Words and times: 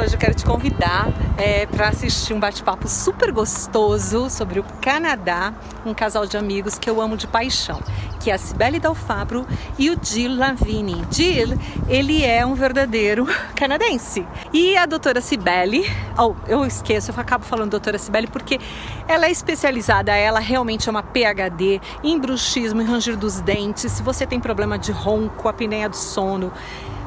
hoje 0.00 0.14
eu 0.14 0.18
quero 0.18 0.34
te 0.34 0.46
convidar 0.46 1.08
é, 1.36 1.66
para 1.66 1.88
assistir 1.88 2.32
um 2.32 2.40
bate-papo 2.40 2.88
super 2.88 3.30
gostoso 3.30 4.30
sobre 4.30 4.58
o 4.58 4.64
Canadá, 4.80 5.52
um 5.84 5.92
casal 5.92 6.26
de 6.26 6.38
amigos 6.38 6.78
que 6.78 6.88
eu 6.88 7.02
amo 7.02 7.18
de 7.18 7.26
paixão, 7.26 7.78
que 8.18 8.30
é 8.30 8.34
a 8.34 8.38
Cibele 8.38 8.80
Dalfabro 8.80 9.46
e 9.78 9.90
o 9.90 9.98
Jill 10.02 10.36
Lavini. 10.36 11.04
Jill, 11.10 11.58
ele 11.86 12.24
é 12.24 12.46
um 12.46 12.54
verdadeiro 12.54 13.26
canadense. 13.54 14.26
E 14.54 14.74
a 14.74 14.86
doutora 14.86 15.20
Cibele, 15.20 15.84
oh, 16.18 16.34
eu 16.48 16.64
esqueço, 16.64 17.10
eu 17.10 17.20
acabo 17.20 17.44
falando 17.44 17.72
doutora 17.72 17.98
Cibele 17.98 18.26
porque 18.26 18.58
ela 19.06 19.26
é 19.26 19.30
especializada, 19.30 20.16
ela 20.16 20.40
realmente 20.40 20.88
é 20.88 20.90
uma 20.90 21.02
PhD 21.02 21.78
em 22.02 22.18
bruxismo, 22.18 22.80
em 22.80 22.86
ranger 22.86 23.18
dos 23.18 23.40
dentes. 23.40 23.92
Se 23.92 24.02
você 24.02 24.26
tem 24.26 24.40
problema 24.40 24.78
de 24.78 24.92
ronco, 24.92 25.46
apneia 25.46 25.90
do 25.90 25.96
sono, 25.96 26.50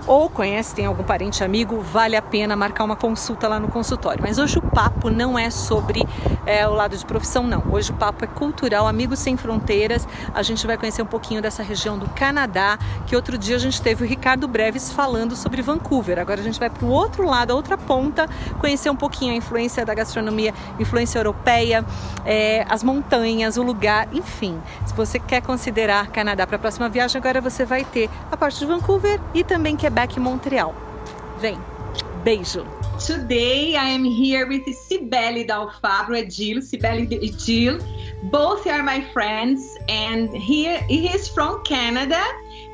ou 0.05 0.30
conhece, 0.30 0.75
tem 0.75 0.85
algum 0.85 1.03
parente 1.03 1.43
amigo, 1.43 1.80
vale 1.81 2.16
a 2.16 2.21
pena 2.21 2.55
marcar 2.55 2.84
uma 2.84 2.95
consulta 2.95 3.48
lá 3.48 3.59
no 3.59 3.67
consultório. 3.67 4.21
Mas 4.21 4.38
hoje 4.38 4.57
o 4.57 4.61
papo 4.61 5.09
não 5.09 5.38
é 5.38 5.49
sobre 5.49 6.03
é, 6.45 6.67
o 6.67 6.73
lado 6.73 6.98
de 6.98 7.05
profissão, 7.05 7.48
não. 7.48 7.63
Hoje 7.71 7.91
o 7.91 7.94
papo 7.94 8.23
é 8.25 8.27
cultural, 8.27 8.88
Amigos 8.88 9.20
Sem 9.20 9.38
Fronteiras. 9.38 10.08
A 10.34 10.44
gente 10.44 10.66
vai 10.67 10.77
conhecer 10.77 11.02
um 11.02 11.05
pouquinho 11.05 11.41
dessa 11.41 11.63
região 11.63 11.97
do 11.97 12.08
Canadá, 12.09 12.77
que 13.08 13.16
outro 13.16 13.38
dia 13.38 13.55
a 13.55 13.59
gente 13.59 13.81
teve 13.81 14.03
o 14.03 14.08
Ricardo 14.08 14.47
Breves 14.47 14.91
falando 14.91 15.35
sobre 15.35 15.61
Vancouver. 15.61 16.20
Agora 16.20 16.41
a 16.41 16.44
gente 16.44 16.59
vai 16.59 16.70
para 16.70 16.85
o 16.85 16.89
outro 16.89 17.25
lado, 17.25 17.52
a 17.52 17.55
outra 17.55 17.77
ponta, 17.77 18.27
conhecer 18.59 18.89
um 18.89 18.95
pouquinho 18.95 19.33
a 19.33 19.35
influência 19.35 19.85
da 19.85 19.94
gastronomia, 19.94 20.53
influência 20.80 21.19
europeia, 21.19 21.85
é, 22.25 22.66
as 22.69 22.83
montanhas, 22.83 23.58
o 23.58 23.63
lugar, 23.63 24.08
enfim. 24.11 24.59
Se 24.85 24.94
você 24.94 25.17
quer 25.19 25.41
considerar 25.41 26.08
Canadá 26.08 26.45
para 26.45 26.58
a 26.58 26.59
próxima 26.59 26.89
viagem, 26.89 27.19
agora 27.19 27.39
você 27.39 27.63
vai 27.63 27.85
ter 27.85 28.09
a 28.31 28.35
parte 28.35 28.59
de 28.59 28.66
Vancouver 28.66 29.19
e 29.33 29.44
também 29.44 29.75
quer 29.78 29.92
Quebec, 29.94 30.17
Montreal. 30.17 30.73
Vem, 31.38 31.63
beijo! 32.23 32.66
Today 32.97 33.75
I 33.75 33.89
am 33.89 34.03
here 34.03 34.47
with 34.47 34.66
Cibele 34.66 35.45
Dalfabro 35.47 36.19
and 36.19 36.33
Gilles. 36.33 36.73
And 36.73 37.39
Gilles. 37.39 37.80
Both 38.23 38.66
are 38.66 38.81
my 38.81 39.02
friends, 39.13 39.77
and 39.88 40.35
he, 40.35 40.75
he 40.88 41.09
is 41.09 41.27
from 41.27 41.63
Canada, 41.63 42.23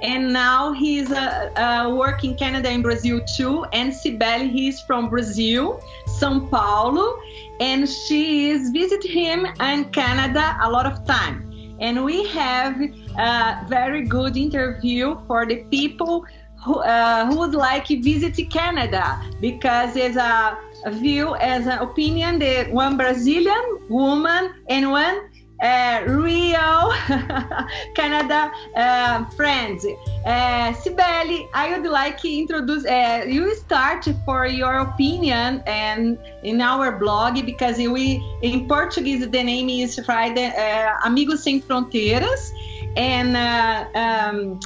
and 0.02 0.32
now 0.32 0.72
he's 0.72 1.12
uh, 1.12 1.50
uh, 1.58 1.94
working 1.94 2.38
Canada 2.38 2.70
and 2.70 2.82
Brazil 2.82 3.20
too. 3.36 3.66
And 3.74 3.92
Cibele, 3.92 4.50
is 4.70 4.80
from 4.88 5.10
Brazil, 5.10 5.84
São 6.08 6.50
Paulo, 6.50 7.20
and 7.60 7.90
she 7.90 8.50
is 8.50 8.70
visit 8.70 9.04
him 9.04 9.46
in 9.60 9.84
Canada 9.92 10.58
a 10.62 10.72
lot 10.72 10.86
of 10.86 11.06
time. 11.06 11.50
And 11.82 12.04
we 12.04 12.28
have 12.28 12.80
a 13.18 13.66
very 13.68 14.04
good 14.04 14.36
interview 14.38 15.18
for 15.28 15.46
the 15.46 15.64
people 15.66 16.26
who, 16.64 16.76
uh, 16.76 17.26
who 17.26 17.38
would 17.40 17.56
like 17.56 17.86
to 17.86 18.02
visit 18.02 18.38
Canada 18.50 19.22
because 19.40 19.96
it's 19.96 20.18
a, 20.18 20.58
view 20.88 21.36
as 21.36 21.68
an 21.68 21.78
opinion 21.80 22.40
that 22.40 22.72
one 22.72 22.96
Brazilian 22.96 23.80
woman 23.90 24.54
and 24.70 24.90
one 24.90 25.30
uh, 25.62 26.04
real 26.08 26.94
Canada 27.96 28.52
uh, 28.76 29.26
friend. 29.32 29.80
Uh, 30.26 30.72
Sibeli, 30.72 31.50
I 31.54 31.78
would 31.78 31.90
like 31.90 32.18
to 32.22 32.32
introduce 32.32 32.86
uh, 32.86 33.26
you 33.28 33.54
start 33.56 34.08
for 34.26 34.46
your 34.46 34.80
opinion 34.80 35.62
and 35.68 36.18
in 36.44 36.62
our 36.62 36.98
blog 36.98 37.46
because 37.46 37.78
we 37.78 38.24
in 38.42 38.68
Portuguese 38.68 39.28
the 39.30 39.44
name 39.44 39.70
is 39.70 40.00
Friday 40.06 40.46
uh, 40.46 41.06
Amigos 41.06 41.44
Sem 41.44 41.62
Fronteiras 41.62 42.52
and 42.96 43.36
uh, 43.36 43.86
um, 44.00 44.60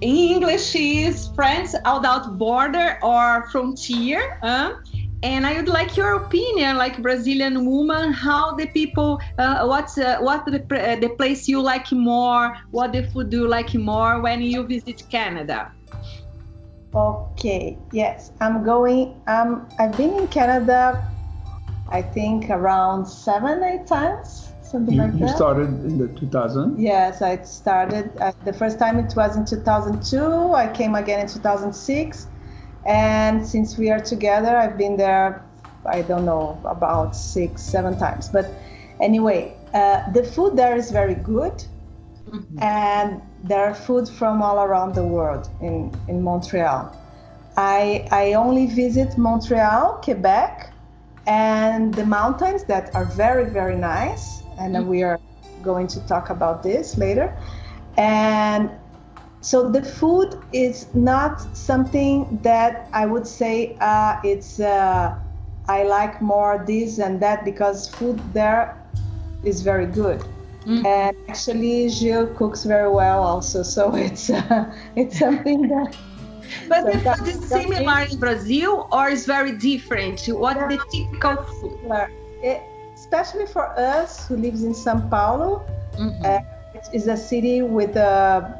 in 0.00 0.16
English 0.16 0.74
is 0.74 1.28
Friends 1.34 1.72
Without 1.72 2.38
Border 2.38 2.98
or 3.02 3.48
Frontier. 3.50 4.38
And 5.22 5.46
I 5.46 5.54
would 5.56 5.68
like 5.68 5.96
your 5.96 6.14
opinion, 6.16 6.76
like 6.76 7.00
Brazilian 7.02 7.64
woman, 7.64 8.12
how 8.12 8.54
the 8.54 8.66
people, 8.66 9.18
uh, 9.38 9.64
what's 9.64 9.96
uh, 9.96 10.18
what 10.20 10.44
the, 10.44 10.60
uh, 10.60 11.00
the 11.00 11.08
place 11.16 11.48
you 11.48 11.60
like 11.60 11.90
more, 11.90 12.54
what 12.70 12.92
the 12.92 13.02
food 13.08 13.30
do 13.30 13.40
you 13.40 13.48
like 13.48 13.74
more 13.74 14.20
when 14.20 14.42
you 14.42 14.66
visit 14.66 15.02
Canada. 15.08 15.72
Okay, 16.94 17.78
yes, 17.92 18.30
I'm 18.40 18.62
going. 18.62 19.20
Um, 19.26 19.66
I've 19.78 19.96
been 19.96 20.14
in 20.14 20.28
Canada, 20.28 21.10
I 21.88 22.02
think 22.02 22.50
around 22.50 23.06
seven, 23.06 23.62
eight 23.64 23.86
times 23.86 24.45
something 24.70 24.94
you, 24.94 25.02
like 25.02 25.12
you 25.12 25.20
that. 25.20 25.30
You 25.30 25.36
started 25.36 25.68
in 25.84 25.98
the 25.98 26.08
2000? 26.08 26.78
Yes, 26.78 27.22
I 27.22 27.42
started. 27.44 28.10
Uh, 28.18 28.32
the 28.44 28.52
first 28.52 28.78
time 28.78 28.98
it 28.98 29.14
was 29.16 29.36
in 29.36 29.44
2002. 29.44 30.54
I 30.54 30.68
came 30.72 30.94
again 30.94 31.20
in 31.20 31.28
2006. 31.28 32.26
And 32.84 33.46
since 33.46 33.76
we 33.76 33.90
are 33.90 34.00
together, 34.00 34.56
I've 34.56 34.78
been 34.78 34.96
there, 34.96 35.44
I 35.84 36.02
don't 36.02 36.24
know, 36.24 36.60
about 36.64 37.16
six, 37.16 37.62
seven 37.62 37.98
times. 37.98 38.28
But 38.28 38.46
anyway, 39.00 39.56
uh, 39.74 40.10
the 40.12 40.22
food 40.22 40.56
there 40.56 40.76
is 40.76 40.90
very 40.90 41.14
good. 41.14 41.64
Mm-hmm. 42.28 42.62
And 42.62 43.22
there 43.44 43.64
are 43.64 43.74
food 43.74 44.08
from 44.08 44.42
all 44.42 44.64
around 44.64 44.94
the 44.94 45.04
world 45.04 45.48
in, 45.60 45.94
in 46.08 46.22
Montreal. 46.22 46.94
I, 47.56 48.06
I 48.10 48.34
only 48.34 48.66
visit 48.66 49.16
Montreal, 49.16 50.00
Quebec, 50.02 50.72
and 51.26 51.94
the 51.94 52.04
mountains 52.04 52.64
that 52.64 52.94
are 52.94 53.04
very, 53.04 53.48
very 53.50 53.76
nice 53.76 54.42
and 54.58 54.74
mm-hmm. 54.74 54.88
we 54.88 55.02
are 55.02 55.20
going 55.62 55.86
to 55.88 56.00
talk 56.06 56.30
about 56.30 56.62
this 56.62 56.96
later. 56.96 57.36
And 57.96 58.70
so 59.40 59.68
the 59.70 59.82
food 59.82 60.38
is 60.52 60.92
not 60.94 61.40
something 61.56 62.38
that 62.42 62.88
I 62.92 63.06
would 63.06 63.26
say 63.26 63.76
uh, 63.80 64.18
it's 64.24 64.60
uh, 64.60 65.16
I 65.68 65.82
like 65.84 66.20
more 66.20 66.62
this 66.66 66.98
and 66.98 67.20
that 67.20 67.44
because 67.44 67.88
food 67.88 68.20
there 68.32 68.76
is 69.44 69.62
very 69.62 69.86
good. 69.86 70.22
Mm. 70.64 70.84
And 70.84 71.16
actually, 71.28 71.88
Gilles 71.88 72.36
cooks 72.36 72.64
very 72.64 72.90
well 72.90 73.22
also, 73.22 73.62
so 73.62 73.94
it's 74.06 74.30
uh, 74.30 74.72
it's 74.96 75.18
something 75.18 75.68
that. 75.68 75.96
But 76.68 76.82
so 76.82 76.90
the 76.90 77.14
food 77.14 77.28
is 77.28 77.48
similar 77.48 78.00
in 78.02 78.18
Brazil 78.18 78.88
or 78.92 79.08
is 79.08 79.26
very 79.26 79.52
different? 79.52 80.24
What 80.26 80.56
the 80.68 80.78
typical 80.92 81.42
food? 81.42 82.08
It, 82.40 82.62
especially 83.06 83.46
for 83.46 83.66
us 83.78 84.26
who 84.26 84.36
lives 84.36 84.64
in 84.64 84.72
São 84.72 85.08
Paulo. 85.08 85.64
Mm-hmm. 85.94 86.24
Uh, 86.24 86.40
it's 86.92 87.06
a 87.06 87.16
city 87.16 87.62
with 87.62 87.96
uh, 87.96 88.00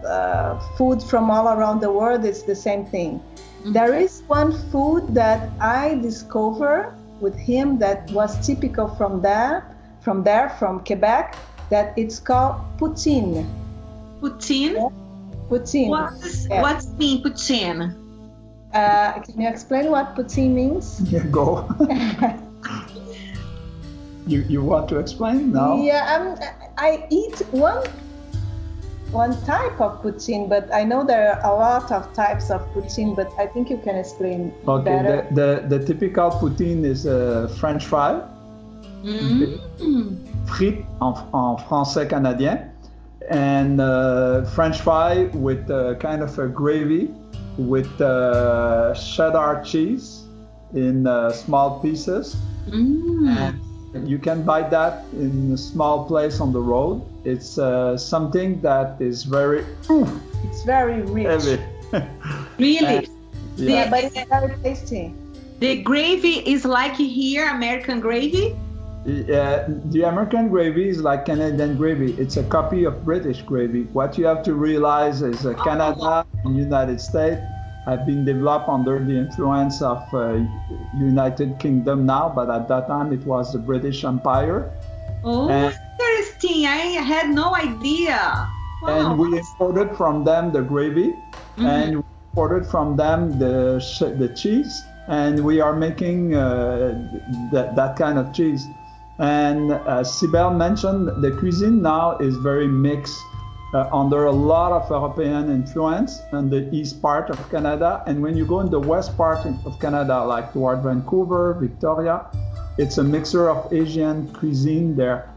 uh, 0.06 0.60
food 0.76 1.02
from 1.02 1.30
all 1.30 1.48
around 1.48 1.80
the 1.80 1.90
world. 1.90 2.24
It's 2.24 2.42
the 2.42 2.54
same 2.54 2.86
thing. 2.86 3.18
Mm-hmm. 3.18 3.72
There 3.72 3.94
is 3.94 4.22
one 4.28 4.52
food 4.70 5.14
that 5.14 5.50
I 5.60 5.96
discovered 5.96 6.94
with 7.20 7.36
him 7.36 7.78
that 7.78 8.10
was 8.12 8.38
typical 8.46 8.88
from 8.94 9.20
there, 9.20 9.66
from 10.00 10.22
there, 10.22 10.50
from 10.58 10.84
Quebec. 10.84 11.36
That 11.70 11.98
it's 11.98 12.20
called 12.20 12.62
poutine. 12.78 13.44
Poutine. 14.20 14.74
Yeah. 14.74 14.88
Poutine. 15.50 15.88
What 15.88 16.12
is 16.22 16.46
yeah. 16.46 16.62
what's 16.62 16.86
mean 16.94 17.22
poutine? 17.22 17.98
Uh, 18.72 19.18
can 19.20 19.40
you 19.40 19.48
explain 19.48 19.90
what 19.90 20.14
poutine 20.14 20.54
means? 20.54 21.00
Yeah, 21.10 21.26
go. 21.30 21.66
You, 24.26 24.44
you 24.48 24.62
want 24.62 24.88
to 24.88 24.98
explain 24.98 25.52
now? 25.52 25.76
Yeah, 25.76 26.16
um, 26.16 26.36
I 26.78 27.06
eat 27.10 27.38
one 27.52 27.84
one 29.12 29.40
type 29.44 29.80
of 29.80 30.02
poutine, 30.02 30.48
but 30.48 30.68
I 30.74 30.82
know 30.82 31.04
there 31.04 31.32
are 31.32 31.52
a 31.52 31.54
lot 31.56 31.92
of 31.92 32.12
types 32.12 32.50
of 32.50 32.60
poutine, 32.74 33.14
but 33.14 33.30
I 33.38 33.46
think 33.46 33.70
you 33.70 33.78
can 33.78 33.96
explain 33.96 34.52
okay, 34.66 34.84
better. 34.84 35.26
The, 35.30 35.66
the, 35.68 35.78
the 35.78 35.86
typical 35.86 36.30
poutine 36.30 36.84
is 36.84 37.06
a 37.06 37.48
French 37.60 37.86
fry. 37.86 38.20
Mm. 39.04 39.60
Frites 40.46 40.84
en, 41.00 41.14
en 41.32 41.56
français 41.58 42.08
canadien. 42.08 42.72
And 43.30 43.80
uh, 43.80 44.44
French 44.44 44.80
fry 44.80 45.30
with 45.34 45.70
uh, 45.70 45.94
kind 45.96 46.22
of 46.22 46.38
a 46.38 46.48
gravy 46.48 47.10
with 47.58 48.00
uh, 48.00 48.94
cheddar 48.94 49.62
cheese 49.64 50.24
in 50.74 51.06
uh, 51.06 51.30
small 51.30 51.80
pieces. 51.80 52.36
Mm. 52.68 53.28
And 53.28 53.65
you 54.04 54.18
can 54.18 54.42
buy 54.42 54.62
that 54.68 55.04
in 55.12 55.52
a 55.52 55.56
small 55.56 56.06
place 56.06 56.40
on 56.40 56.52
the 56.52 56.60
road. 56.60 57.02
It's 57.24 57.58
uh, 57.58 57.96
something 57.96 58.60
that 58.60 59.00
is 59.00 59.24
very. 59.24 59.64
it's 60.44 60.62
very 60.64 61.02
rich. 61.02 61.26
Heavy. 61.26 61.62
really? 62.58 63.08
yeah. 63.56 63.84
yeah, 63.84 63.90
but 63.90 64.04
it's 64.04 64.28
very 64.28 64.54
tasty. 64.62 65.14
The 65.58 65.82
gravy 65.82 66.42
is 66.44 66.64
like 66.64 66.94
here, 66.94 67.48
American 67.48 68.00
gravy. 68.00 68.56
Yeah, 69.06 69.66
the 69.86 70.02
American 70.02 70.48
gravy 70.48 70.88
is 70.88 71.00
like 71.00 71.26
Canadian 71.26 71.76
gravy. 71.76 72.12
It's 72.14 72.36
a 72.36 72.42
copy 72.42 72.84
of 72.84 73.04
British 73.04 73.40
gravy. 73.42 73.84
What 73.92 74.18
you 74.18 74.26
have 74.26 74.42
to 74.42 74.54
realize 74.54 75.22
is 75.22 75.46
uh, 75.46 75.54
Canada 75.54 76.26
and 76.44 76.56
United 76.56 77.00
States 77.00 77.40
have 77.86 78.04
been 78.04 78.24
developed 78.24 78.68
under 78.68 78.98
the 78.98 79.16
influence 79.16 79.80
of 79.80 80.02
uh, 80.12 80.42
United 80.98 81.58
Kingdom 81.58 82.04
now, 82.04 82.32
but 82.34 82.50
at 82.50 82.68
that 82.68 82.88
time 82.88 83.12
it 83.12 83.24
was 83.24 83.52
the 83.52 83.58
British 83.58 84.04
Empire. 84.04 84.70
Oh, 85.24 85.48
and, 85.48 85.74
interesting! 85.98 86.66
I 86.66 87.00
had 87.00 87.30
no 87.30 87.54
idea. 87.54 88.48
Wow. 88.82 89.12
And 89.12 89.18
we 89.18 89.38
imported 89.38 89.96
from 89.96 90.24
them 90.24 90.52
the 90.52 90.62
gravy, 90.62 91.10
mm-hmm. 91.10 91.66
and 91.66 92.04
imported 92.30 92.66
from 92.66 92.96
them 92.96 93.38
the 93.38 93.78
the 94.18 94.28
cheese, 94.34 94.82
and 95.08 95.44
we 95.44 95.60
are 95.60 95.74
making 95.74 96.34
uh, 96.34 96.98
that 97.52 97.76
that 97.76 97.96
kind 97.96 98.18
of 98.18 98.34
cheese. 98.34 98.66
And 99.18 99.72
as 99.72 100.10
Sibel 100.10 100.54
mentioned, 100.54 101.08
the 101.22 101.30
cuisine 101.38 101.80
now 101.80 102.18
is 102.18 102.36
very 102.36 102.68
mixed. 102.68 103.18
Uh, 103.76 103.86
under 103.92 104.24
a 104.24 104.32
lot 104.32 104.72
of 104.72 104.88
European 104.88 105.50
influence 105.50 106.22
in 106.32 106.48
the 106.48 106.62
east 106.74 107.02
part 107.02 107.28
of 107.28 107.38
Canada. 107.50 108.02
And 108.06 108.22
when 108.22 108.34
you 108.34 108.46
go 108.46 108.60
in 108.60 108.70
the 108.70 108.80
west 108.80 109.14
part 109.18 109.44
of 109.44 109.78
Canada, 109.78 110.24
like 110.24 110.54
toward 110.54 110.78
Vancouver, 110.80 111.52
Victoria, 111.60 112.24
it's 112.78 112.96
a 112.96 113.04
mixture 113.04 113.50
of 113.50 113.70
Asian 113.70 114.32
cuisine 114.32 114.96
there. 114.96 115.28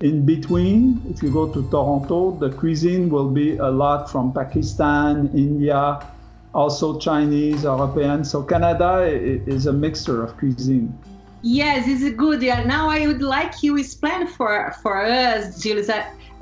In 0.00 0.26
between, 0.26 1.00
if 1.08 1.22
you 1.22 1.30
go 1.32 1.50
to 1.50 1.62
Toronto, 1.70 2.36
the 2.36 2.50
cuisine 2.50 3.08
will 3.08 3.30
be 3.30 3.56
a 3.56 3.70
lot 3.70 4.10
from 4.10 4.30
Pakistan, 4.30 5.30
India, 5.32 6.06
also 6.52 6.98
Chinese, 6.98 7.62
European. 7.62 8.26
So 8.26 8.42
Canada 8.42 9.08
is 9.08 9.64
a 9.64 9.72
mixture 9.72 10.22
of 10.22 10.36
cuisine. 10.36 10.92
Yes, 11.42 11.86
it's 11.86 12.16
good. 12.16 12.42
Now 12.42 12.88
I 12.88 13.06
would 13.06 13.22
like 13.22 13.62
you 13.62 13.76
explain 13.78 14.26
for 14.26 14.74
for 14.82 15.04
us, 15.04 15.62
Jules, 15.62 15.88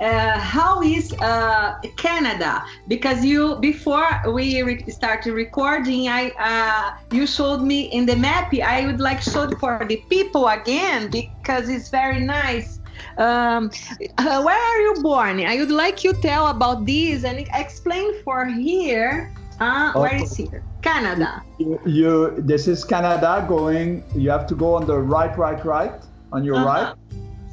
uh, 0.00 0.38
how 0.38 0.82
is 0.82 1.12
uh, 1.20 1.74
Canada? 1.96 2.62
Because 2.88 3.24
you 3.24 3.56
before 3.60 4.08
we 4.32 4.62
re- 4.62 4.84
started 4.88 5.32
recording, 5.32 6.08
I 6.08 6.30
uh, 6.38 6.96
you 7.14 7.26
showed 7.26 7.62
me 7.62 7.82
in 7.92 8.06
the 8.06 8.16
map. 8.16 8.52
I 8.54 8.86
would 8.86 9.00
like 9.00 9.20
show 9.20 9.48
for 9.58 9.84
the 9.88 10.02
people 10.08 10.48
again 10.48 11.10
because 11.10 11.68
it's 11.68 11.90
very 11.90 12.20
nice. 12.20 12.80
Um, 13.18 13.70
uh, 14.18 14.42
where 14.42 14.58
are 14.58 14.80
you 14.80 15.02
born? 15.02 15.44
I 15.44 15.56
would 15.56 15.70
like 15.70 16.02
you 16.04 16.12
tell 16.14 16.48
about 16.48 16.86
this 16.86 17.24
and 17.24 17.46
explain 17.54 18.22
for 18.22 18.46
here. 18.46 19.32
Uh. 19.60 19.92
Where 19.92 20.14
is 20.14 20.36
here? 20.36 20.62
Canada. 20.82 21.42
You, 21.58 21.80
you, 21.86 22.34
this 22.38 22.68
is 22.68 22.84
Canada 22.84 23.44
going. 23.48 24.04
You 24.14 24.30
have 24.30 24.46
to 24.48 24.54
go 24.54 24.74
on 24.74 24.86
the 24.86 24.98
right, 24.98 25.36
right, 25.38 25.64
right 25.64 25.94
on 26.32 26.44
your 26.44 26.56
uh-huh. 26.56 26.66
right. 26.66 26.94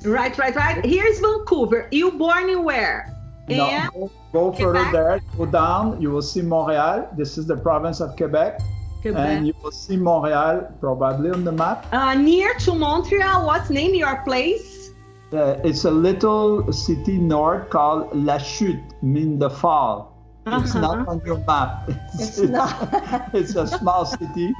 Right, 0.04 0.38
right, 0.38 0.56
right. 0.56 0.86
Here's 0.86 1.20
Vancouver. 1.20 1.88
You 1.92 2.12
born 2.12 2.50
in 2.50 2.64
where? 2.64 3.16
No, 3.48 3.90
go, 3.94 4.12
go 4.34 4.52
further 4.54 4.92
there. 4.92 5.22
Go 5.38 5.46
down. 5.46 6.02
You 6.02 6.10
will 6.12 6.22
see 6.22 6.42
Montreal. 6.42 7.10
This 7.18 7.38
is 7.38 7.48
the 7.48 7.58
province 7.58 8.00
of 8.00 8.16
Quebec. 8.16 8.60
Quebec. 9.02 9.28
And 9.30 9.48
you 9.48 9.54
will 9.62 9.72
see 9.72 9.98
Montreal 9.98 10.74
probably 10.80 11.32
on 11.32 11.44
the 11.44 11.52
map. 11.52 11.86
Uh, 11.92 12.14
near 12.14 12.54
to 12.56 12.74
Montreal, 12.74 13.46
what's 13.46 13.70
name 13.70 13.94
your 13.94 14.22
place? 14.24 14.92
Uh, 15.34 15.60
it's 15.64 15.86
a 15.86 15.92
little 15.92 16.72
city 16.72 17.18
north 17.18 17.70
called 17.70 18.12
Lachute, 18.12 19.02
mean 19.02 19.40
the 19.40 19.50
fall. 19.50 20.11
Uh-huh. 20.46 20.62
It's 20.64 20.74
not 20.74 21.08
on 21.08 21.22
your 21.26 21.38
map. 21.46 21.88
It's, 22.14 22.40
it's 22.40 22.50
not. 22.50 23.30
it's 23.34 23.56
a 23.56 23.68
small 23.68 24.06
city 24.06 24.54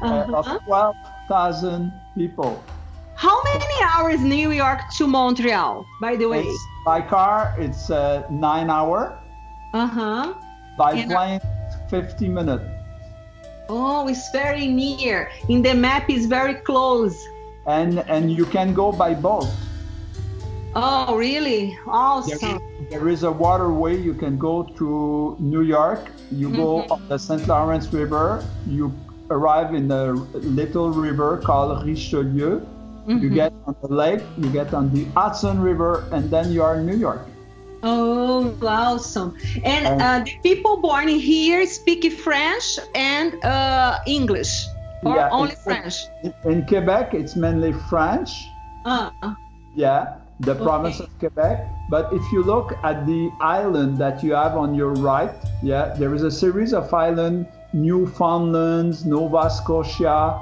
uh-huh. 0.00 0.32
uh, 0.32 0.38
of 0.38 0.64
12,000 0.64 1.92
people. 2.14 2.62
How 3.16 3.42
many 3.42 3.74
hours 3.82 4.20
New 4.20 4.52
York 4.52 4.80
to 4.98 5.06
Montreal, 5.06 5.84
by 6.00 6.16
the 6.16 6.26
way? 6.26 6.42
It's, 6.42 6.64
by 6.84 7.00
car, 7.00 7.54
it's 7.58 7.90
uh, 7.90 8.26
nine 8.30 8.70
hour. 8.70 9.18
Uh 9.72 9.86
huh. 9.86 10.34
By 10.78 10.92
and 10.92 11.10
plane, 11.10 11.40
50 11.88 12.28
minutes. 12.28 12.64
Oh, 13.68 14.06
it's 14.06 14.30
very 14.30 14.68
near. 14.68 15.30
In 15.48 15.62
the 15.62 15.74
map, 15.74 16.08
it's 16.08 16.26
very 16.26 16.54
close. 16.54 17.16
And 17.66 17.98
and 18.06 18.30
you 18.30 18.46
can 18.46 18.74
go 18.74 18.92
by 18.92 19.14
boat. 19.14 19.48
Oh, 20.76 21.16
really? 21.16 21.76
Awesome. 21.86 22.60
There 22.90 23.08
is, 23.08 23.24
a 23.24 23.32
waterway 23.32 24.00
you 24.00 24.14
can 24.14 24.38
go 24.38 24.62
to 24.62 25.36
New 25.40 25.62
York. 25.62 26.08
You 26.30 26.48
mm-hmm. 26.48 26.56
go 26.56 26.82
on 26.90 27.08
the 27.08 27.18
St. 27.18 27.46
Lawrence 27.48 27.92
River. 27.92 28.44
You 28.66 28.94
arrive 29.30 29.74
in 29.74 29.90
a 29.90 30.12
little 30.12 30.90
river 30.90 31.38
called 31.38 31.84
Richelieu. 31.84 32.60
Mm-hmm. 32.60 33.18
You 33.18 33.30
get 33.30 33.52
on 33.66 33.76
the 33.82 33.88
lake, 33.88 34.22
you 34.38 34.50
get 34.50 34.74
on 34.74 34.92
the 34.92 35.04
Hudson 35.16 35.60
River, 35.60 36.08
and 36.12 36.30
then 36.30 36.52
you 36.52 36.62
are 36.62 36.76
in 36.76 36.86
New 36.86 36.96
York. 36.96 37.26
Oh, 37.82 38.56
awesome. 38.62 39.36
And, 39.64 39.86
and 39.86 40.02
uh, 40.02 40.24
the 40.24 40.38
people 40.42 40.78
born 40.78 41.08
here 41.08 41.66
speak 41.66 42.10
French 42.12 42.78
and 42.94 43.34
uh, 43.44 43.98
English, 44.06 44.66
or 45.04 45.16
yeah, 45.16 45.28
only 45.30 45.54
French? 45.54 45.94
In 46.44 46.66
Quebec, 46.66 47.14
it's 47.14 47.36
mainly 47.36 47.72
French. 47.72 48.30
Uh. 48.84 49.10
Yeah 49.74 50.16
the 50.40 50.52
okay. 50.52 50.62
province 50.62 51.00
of 51.00 51.18
Quebec. 51.18 51.66
But 51.88 52.12
if 52.12 52.22
you 52.32 52.42
look 52.42 52.72
at 52.82 53.06
the 53.06 53.30
island 53.40 53.98
that 53.98 54.22
you 54.22 54.34
have 54.34 54.56
on 54.56 54.74
your 54.74 54.92
right, 54.94 55.32
yeah, 55.62 55.94
there 55.98 56.14
is 56.14 56.22
a 56.22 56.30
series 56.30 56.72
of 56.74 56.92
islands, 56.92 57.48
Newfoundland, 57.72 59.04
Nova 59.06 59.50
Scotia. 59.50 60.40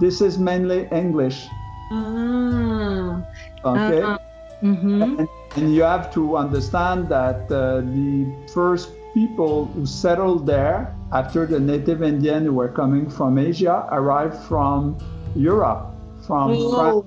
This 0.00 0.20
is 0.20 0.38
mainly 0.38 0.88
English. 0.92 1.46
Ah. 1.92 3.22
Okay. 3.64 4.02
Uh-huh. 4.02 4.18
Mm-hmm. 4.62 5.02
And, 5.20 5.28
and, 5.56 5.74
you 5.74 5.82
have 5.82 6.12
to 6.14 6.36
understand 6.36 7.08
that 7.10 7.52
uh, 7.52 7.80
the 7.80 8.32
first 8.54 8.92
people 9.12 9.66
who 9.66 9.84
settled 9.84 10.46
there 10.46 10.94
after 11.12 11.44
the 11.44 11.60
native 11.60 12.02
Indian 12.02 12.46
who 12.46 12.54
were 12.54 12.70
coming 12.70 13.10
from 13.10 13.36
Asia 13.36 13.86
arrived 13.92 14.36
from 14.44 14.96
Europe, 15.36 15.92
from. 16.26 16.54
France, 16.72 17.04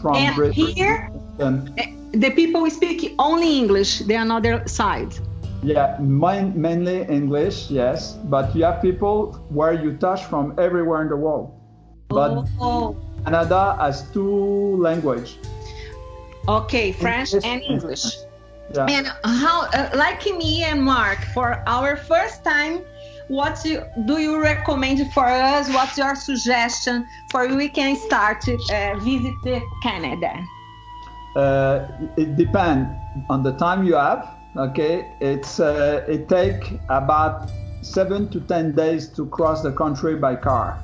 from 0.00 0.16
and 0.16 0.36
Britain. 0.36 0.66
Here, 0.66 1.10
the 1.38 2.30
people 2.34 2.68
speak 2.70 3.14
only 3.18 3.58
English, 3.58 4.00
the 4.00 4.14
another 4.14 4.66
side. 4.66 5.12
Yeah, 5.62 5.96
mainly 6.00 7.02
English, 7.08 7.70
yes. 7.70 8.12
But 8.24 8.54
you 8.54 8.64
have 8.64 8.80
people 8.82 9.32
where 9.48 9.72
you 9.72 9.96
touch 9.96 10.24
from 10.24 10.54
everywhere 10.58 11.02
in 11.02 11.08
the 11.08 11.16
world. 11.16 11.52
But 12.08 12.46
oh. 12.60 12.96
Canada 13.24 13.76
has 13.80 14.08
two 14.12 14.76
language. 14.76 15.38
Okay, 16.48 16.92
French 16.92 17.34
English. 17.34 17.44
and 17.44 17.62
English. 17.62 18.04
Yeah. 18.74 18.86
And 18.86 19.06
how, 19.24 19.66
uh, 19.74 19.90
like 19.94 20.24
me 20.26 20.62
and 20.62 20.82
Mark, 20.82 21.18
for 21.34 21.62
our 21.66 21.96
first 21.96 22.44
time, 22.44 22.82
what 23.28 23.64
do 24.06 24.18
you 24.18 24.40
recommend 24.40 25.12
for 25.12 25.26
us? 25.26 25.68
What's 25.72 25.98
your 25.98 26.14
suggestion 26.14 27.06
for 27.30 27.48
we 27.48 27.68
can 27.68 27.96
start 27.96 28.46
uh, 28.48 28.98
visit 28.98 29.62
Canada? 29.82 30.46
Uh, 31.36 31.86
it 32.16 32.34
depends 32.36 32.88
on 33.28 33.42
the 33.42 33.52
time 33.52 33.84
you 33.84 33.94
have. 33.94 34.26
Okay, 34.56 35.04
it's 35.20 35.60
uh, 35.60 36.02
it 36.08 36.30
take 36.30 36.80
about 36.88 37.50
seven 37.82 38.26
to 38.30 38.40
ten 38.40 38.72
days 38.72 39.06
to 39.08 39.26
cross 39.26 39.60
the 39.62 39.70
country 39.70 40.16
by 40.16 40.34
car. 40.34 40.82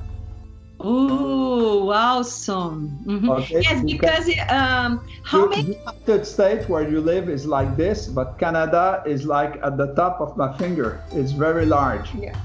Oh, 0.79 1.89
awesome! 1.91 2.99
Mm-hmm. 3.07 3.31
Okay. 3.31 3.63
Yes, 3.63 3.83
because 3.83 4.29
um, 4.51 5.01
how 5.25 5.45
you, 5.45 5.49
many? 5.49 5.79
United 5.79 6.27
States 6.27 6.69
where 6.69 6.87
you 6.87 7.01
live 7.01 7.31
is 7.31 7.47
like 7.47 7.75
this, 7.79 8.07
but 8.07 8.37
Canada 8.37 9.03
is 9.07 9.25
like 9.25 9.57
at 9.63 9.79
the 9.79 9.95
top 9.95 10.21
of 10.21 10.37
my 10.37 10.53
finger. 10.59 11.01
It's 11.13 11.33
very 11.33 11.65
large. 11.65 12.13
Yeah. 12.15 12.37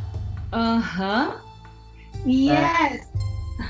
Uh 0.53 0.79
huh. 0.79 1.37
Yes. 2.23 3.05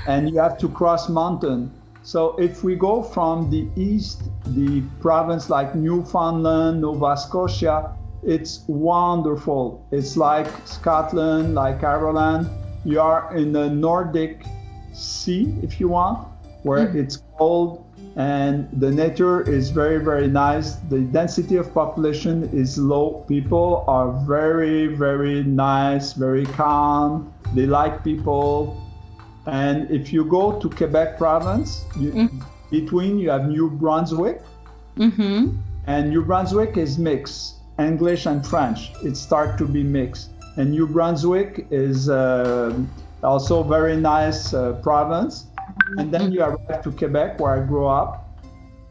And, 0.06 0.26
and 0.26 0.30
you 0.30 0.38
have 0.38 0.58
to 0.58 0.68
cross 0.68 1.08
mountain. 1.08 1.72
So 2.08 2.34
if 2.38 2.64
we 2.64 2.74
go 2.74 3.02
from 3.02 3.50
the 3.50 3.68
east, 3.76 4.22
the 4.56 4.80
province 4.98 5.50
like 5.50 5.74
Newfoundland, 5.74 6.80
Nova 6.80 7.14
Scotia, 7.18 7.94
it's 8.22 8.64
wonderful. 8.66 9.86
It's 9.92 10.16
like 10.16 10.48
Scotland, 10.64 11.54
like 11.54 11.84
Ireland. 11.84 12.48
You 12.86 13.02
are 13.02 13.36
in 13.36 13.52
the 13.52 13.68
Nordic 13.68 14.42
Sea, 14.94 15.54
if 15.62 15.78
you 15.80 15.90
want, 15.90 16.26
where 16.62 16.86
mm-hmm. 16.86 16.98
it's 16.98 17.22
cold 17.36 17.84
and 18.16 18.66
the 18.80 18.90
nature 18.90 19.42
is 19.42 19.68
very, 19.68 20.02
very 20.02 20.28
nice. 20.28 20.76
The 20.88 21.00
density 21.00 21.56
of 21.56 21.74
population 21.74 22.48
is 22.54 22.78
low. 22.78 23.22
People 23.28 23.84
are 23.86 24.12
very, 24.26 24.86
very 24.86 25.44
nice, 25.44 26.14
very 26.14 26.46
calm. 26.46 27.34
They 27.54 27.66
like 27.66 28.02
people 28.02 28.87
and 29.48 29.90
if 29.90 30.12
you 30.12 30.24
go 30.24 30.58
to 30.60 30.68
Quebec 30.68 31.16
province, 31.16 31.84
you, 31.98 32.12
mm-hmm. 32.12 32.40
between 32.70 33.18
you 33.18 33.30
have 33.30 33.48
New 33.48 33.70
Brunswick, 33.70 34.42
mm-hmm. 34.96 35.56
and 35.86 36.10
New 36.10 36.22
Brunswick 36.22 36.76
is 36.76 36.98
mixed, 36.98 37.54
English 37.78 38.26
and 38.26 38.46
French. 38.46 38.92
It 39.02 39.16
starts 39.16 39.56
to 39.58 39.66
be 39.66 39.82
mixed. 39.82 40.30
And 40.56 40.72
New 40.72 40.86
Brunswick 40.86 41.66
is 41.70 42.10
uh, 42.10 42.78
also 43.22 43.62
very 43.62 43.96
nice 43.96 44.52
uh, 44.52 44.72
province. 44.82 45.46
And 45.96 46.12
then 46.12 46.30
you 46.32 46.42
arrive 46.42 46.82
to 46.82 46.90
Quebec, 46.90 47.40
where 47.40 47.54
I 47.54 47.64
grew 47.64 47.86
up. 47.86 48.28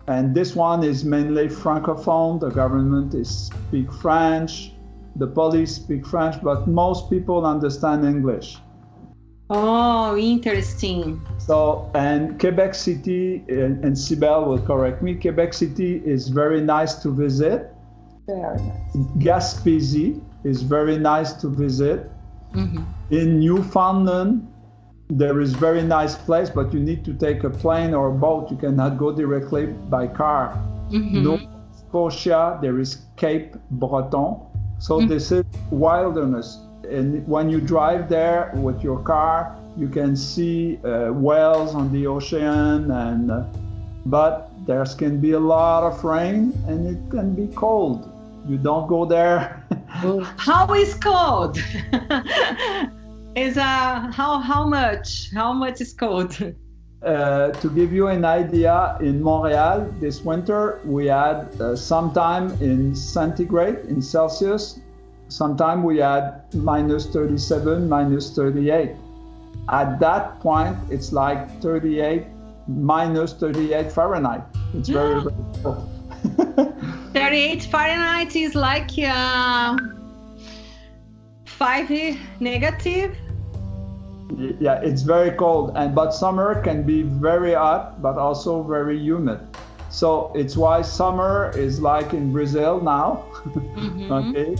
And 0.08 0.34
this 0.34 0.56
one 0.56 0.84
is 0.84 1.04
mainly 1.04 1.50
francophone. 1.50 2.40
The 2.40 2.50
government 2.50 3.14
is 3.14 3.30
speak 3.30 3.92
French. 3.92 4.72
The 5.18 5.28
police 5.28 5.76
speak 5.76 6.06
French, 6.06 6.42
but 6.42 6.68
most 6.68 7.10
people 7.10 7.46
understand 7.46 8.06
English. 8.06 8.58
Oh, 9.50 10.18
interesting. 10.18 11.22
So, 11.38 11.90
and 11.94 12.38
Quebec 12.40 12.76
City, 12.76 13.44
and, 13.48 13.84
and 13.84 13.96
Sibel 13.96 14.48
will 14.48 14.60
correct 14.60 15.02
me, 15.02 15.16
Quebec 15.16 15.54
City 15.54 16.02
is 16.06 16.28
very 16.28 16.60
nice 16.60 16.96
to 16.96 17.10
visit. 17.12 17.72
Very 18.28 18.42
nice. 18.62 18.96
Gaspésie 19.20 20.20
is 20.44 20.62
very 20.64 20.98
nice 20.98 21.32
to 21.34 21.48
visit. 21.48 22.12
Mhm. 22.54 22.84
In 23.10 23.40
Newfoundland, 23.40 24.46
there 25.10 25.40
is 25.40 25.54
very 25.54 25.84
nice 25.84 26.16
place, 26.18 26.50
but 26.50 26.74
you 26.74 26.82
need 26.82 27.06
to 27.06 27.14
take 27.14 27.46
a 27.46 27.50
plane 27.50 27.94
or 27.94 28.10
a 28.10 28.14
boat. 28.14 28.52
You 28.52 28.58
cannot 28.58 28.98
go 28.98 29.14
directly 29.14 29.68
by 29.90 30.08
car. 30.08 30.58
Mhm. 30.92 31.24
Nova 31.24 31.44
Scotia, 31.72 32.60
there 32.62 32.80
is 32.80 32.98
Cape 33.16 33.56
Breton. 33.72 34.36
So 34.80 35.00
Mm. 35.00 35.08
this 35.08 35.32
is 35.32 35.46
wilderness. 35.72 36.60
And 36.90 37.28
when 37.28 37.50
you 37.50 37.60
drive 37.60 38.10
there 38.10 38.52
with 38.56 38.82
your 38.84 39.00
car, 39.00 39.56
you 39.78 39.88
can 39.88 40.16
see 40.16 40.80
uh, 40.84 41.12
whales 41.12 41.76
on 41.76 41.92
the 41.92 42.08
ocean, 42.08 42.90
and 42.92 43.32
uh, 43.32 43.44
but 44.06 44.50
there 44.66 44.86
can 44.86 45.20
be 45.20 45.32
a 45.32 45.40
lot 45.40 45.84
of 45.84 46.04
rain 46.04 46.54
and 46.68 46.88
it 46.88 47.12
can 47.12 47.34
be 47.34 47.48
cold. 47.56 48.12
You 48.48 48.58
don't 48.58 48.88
go 48.88 49.06
there. 49.06 49.66
How 50.38 50.74
is 50.74 50.94
cold? 50.96 51.58
is 53.36 53.58
uh 53.58 54.12
how 54.12 54.40
how 54.40 54.66
much? 54.66 55.32
How 55.34 55.54
much 55.54 55.82
is 55.82 55.94
cold? 55.94 56.36
Uh, 57.04 57.52
to 57.62 57.70
give 57.70 57.94
you 57.94 58.08
an 58.08 58.26
idea, 58.26 58.98
in 59.02 59.22
Montreal 59.22 59.86
this 60.00 60.22
winter 60.22 60.80
we 60.84 61.06
had 61.06 61.46
uh, 61.62 61.76
sometime 61.76 62.50
in 62.60 62.96
centigrade, 62.96 63.86
in 63.86 64.02
Celsius, 64.02 64.80
sometime 65.30 65.84
we 65.84 65.98
had 65.98 66.42
minus 66.54 67.08
37, 67.08 67.88
minus 67.90 68.36
38. 68.36 68.92
At 69.70 70.00
that 70.00 70.40
point, 70.40 70.78
it's 70.90 71.12
like 71.12 71.62
38, 71.62 72.26
minus 72.68 73.34
38 73.34 73.92
Fahrenheit. 73.92 74.44
It's 74.74 74.90
very, 74.90 75.22
very 75.22 75.36
cold. 75.64 75.90
38 77.14 77.64
Fahrenheit 77.64 78.36
is 78.36 78.56
like 78.56 78.92
uh, 79.00 79.78
5 81.46 82.18
negative. 82.40 83.18
yeah, 84.60 84.80
it's 84.84 85.02
very 85.02 85.32
cold, 85.32 85.72
and 85.76 85.96
but 85.96 86.12
summer 86.12 86.62
can 86.62 86.84
be 86.84 87.02
very 87.02 87.54
hot, 87.54 88.02
but 88.02 88.18
also 88.18 88.64
very 88.64 88.98
humid. 88.98 89.40
So 89.98 90.32
it's 90.36 90.56
why 90.56 90.84
summer 90.84 91.52
is 91.58 91.82
like 91.82 92.14
in 92.14 92.32
Brazil 92.32 92.80
now. 92.80 93.26
okay, 94.12 94.56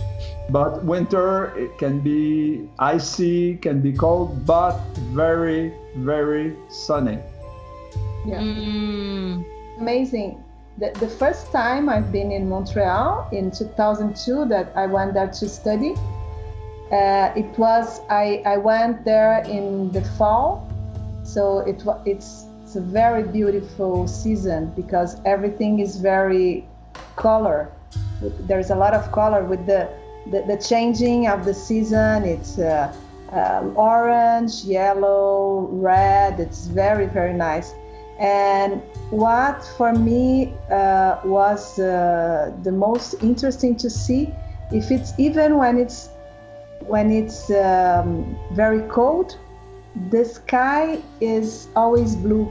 but 0.50 0.82
winter 0.82 1.56
it 1.56 1.78
can 1.78 2.00
be 2.00 2.68
icy, 2.80 3.56
can 3.58 3.80
be 3.80 3.92
cold, 3.92 4.44
but 4.44 4.74
very 5.14 5.72
very 5.94 6.56
sunny. 6.68 7.22
Yeah. 8.26 8.42
Mm. 8.42 9.44
amazing. 9.78 10.42
The, 10.78 10.90
the 10.98 11.06
first 11.06 11.52
time 11.52 11.88
I've 11.88 12.10
been 12.10 12.32
in 12.32 12.48
Montreal 12.48 13.28
in 13.30 13.52
2002 13.52 14.44
that 14.46 14.72
I 14.74 14.86
went 14.86 15.14
there 15.14 15.28
to 15.28 15.48
study, 15.48 15.94
uh, 16.90 17.30
it 17.38 17.56
was 17.56 18.00
I, 18.10 18.42
I 18.44 18.56
went 18.56 19.04
there 19.04 19.44
in 19.46 19.92
the 19.92 20.02
fall, 20.18 20.66
so 21.22 21.60
it 21.60 21.84
wa- 21.84 22.02
it's 22.04 22.47
it's 22.47 22.47
a 22.78 22.80
very 22.80 23.24
beautiful 23.24 24.06
season 24.06 24.72
because 24.76 25.20
everything 25.24 25.80
is 25.80 25.96
very 25.96 26.64
color. 27.16 27.70
There's 28.48 28.70
a 28.70 28.76
lot 28.76 28.94
of 28.94 29.10
color 29.10 29.42
with 29.44 29.66
the 29.66 29.82
the, 30.30 30.40
the 30.42 30.58
changing 30.70 31.26
of 31.26 31.44
the 31.44 31.54
season. 31.54 32.24
It's 32.24 32.58
uh, 32.58 32.94
um, 33.32 33.76
orange, 33.76 34.64
yellow, 34.64 35.68
red. 35.72 36.38
It's 36.38 36.66
very 36.66 37.06
very 37.06 37.34
nice. 37.34 37.74
And 38.20 38.82
what 39.10 39.58
for 39.76 39.92
me 39.92 40.54
uh, 40.70 41.18
was 41.24 41.78
uh, 41.78 42.52
the 42.62 42.72
most 42.72 43.14
interesting 43.22 43.76
to 43.76 43.90
see, 43.90 44.22
if 44.72 44.90
it's 44.90 45.10
even 45.18 45.56
when 45.56 45.78
it's 45.78 46.10
when 46.86 47.10
it's 47.10 47.50
um, 47.50 48.38
very 48.52 48.82
cold, 48.88 49.36
the 50.10 50.24
sky 50.24 51.02
is 51.20 51.68
always 51.74 52.14
blue. 52.14 52.46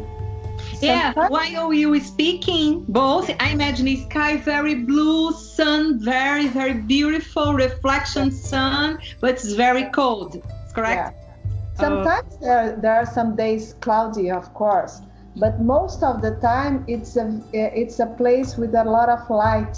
Yeah, 0.81 1.13
Sometimes- 1.13 1.31
while 1.31 1.73
you 1.73 1.89
were 1.89 1.99
speaking, 1.99 2.85
both 2.87 3.29
I 3.39 3.49
imagine 3.49 3.87
sky 4.09 4.37
very 4.37 4.75
blue, 4.75 5.31
sun 5.31 5.99
very 5.99 6.47
very 6.47 6.73
beautiful, 6.73 7.53
reflection 7.53 8.31
sun, 8.31 8.99
but 9.21 9.31
it's 9.31 9.53
very 9.53 9.85
cold. 9.85 10.41
Correct? 10.75 11.13
Yeah. 11.13 11.27
Sometimes 11.75 12.37
there, 12.37 12.75
there 12.81 12.95
are 12.95 13.05
some 13.05 13.35
days 13.35 13.73
cloudy, 13.81 14.31
of 14.31 14.53
course, 14.53 15.01
but 15.35 15.61
most 15.61 16.01
of 16.03 16.21
the 16.21 16.31
time 16.41 16.83
it's 16.87 17.15
a 17.17 17.41
it's 17.53 17.99
a 17.99 18.07
place 18.07 18.57
with 18.57 18.73
a 18.75 18.83
lot 18.83 19.09
of 19.09 19.29
light. 19.29 19.77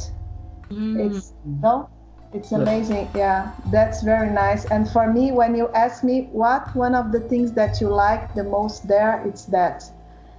Mm. 0.69 0.99
It's 1.05 1.33
no, 1.61 1.89
it's 2.33 2.51
amazing. 2.51 3.09
Yeah, 3.15 3.51
that's 3.71 4.03
very 4.03 4.29
nice. 4.29 4.65
And 4.65 4.89
for 4.89 5.11
me, 5.11 5.31
when 5.31 5.55
you 5.55 5.69
ask 5.73 6.03
me 6.03 6.29
what 6.31 6.73
one 6.75 6.95
of 6.95 7.11
the 7.11 7.19
things 7.19 7.51
that 7.53 7.81
you 7.81 7.87
like 7.89 8.33
the 8.35 8.43
most 8.43 8.87
there, 8.87 9.21
it's 9.25 9.45
that. 9.45 9.83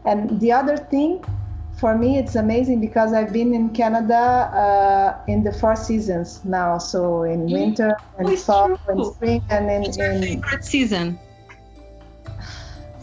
And 0.04 0.40
the 0.40 0.52
other 0.52 0.76
thing, 0.76 1.24
for 1.78 1.96
me, 1.96 2.18
it's 2.18 2.34
amazing 2.36 2.80
because 2.80 3.12
I've 3.12 3.32
been 3.32 3.54
in 3.54 3.70
Canada 3.70 4.14
uh, 4.16 5.24
in 5.28 5.42
the 5.44 5.52
four 5.52 5.76
seasons 5.76 6.44
now. 6.44 6.78
So 6.78 7.22
in 7.24 7.50
winter 7.50 7.96
and 8.18 8.28
Oh, 8.28 8.32
it's 8.32 8.44
fall 8.44 8.68
true. 8.68 8.78
and 8.88 9.06
spring 9.14 9.42
and 9.50 9.70
in, 9.70 9.82
What's 9.82 9.96
your 9.98 10.10
in 10.12 10.22
favorite 10.22 10.64
season? 10.64 11.18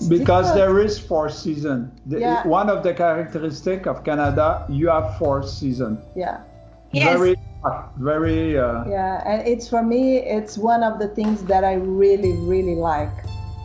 Because 0.10 0.54
there 0.54 0.77
is 0.80 1.00
four 1.00 1.30
season. 1.30 1.92
The- 2.06 2.20
Yeah. 2.20 2.48
One 2.48 2.70
of 2.70 2.84
the 2.84 2.94
characteristic 2.94 3.88
of 3.88 4.04
Canada, 4.04 4.63
you 4.70 4.89
have 4.89 5.18
four 5.18 5.42
season. 5.44 5.98
yeah. 6.16 6.38
Yes. 6.94 7.18
Very 7.20 7.36
hot, 7.63 7.92
very. 7.98 8.58
Uh, 8.58 8.86
Yeah, 8.88 9.22
and 9.25 9.46
it's 9.46 9.68
for 9.68 9.84
me, 9.84 10.18
it's 10.24 10.58
one 10.58 10.84
of 10.84 11.00
the 11.00 11.08
things 11.10 11.44
that 11.44 11.63
I 11.66 11.74
really, 11.74 12.34
really 12.48 12.75
like. 12.75 13.12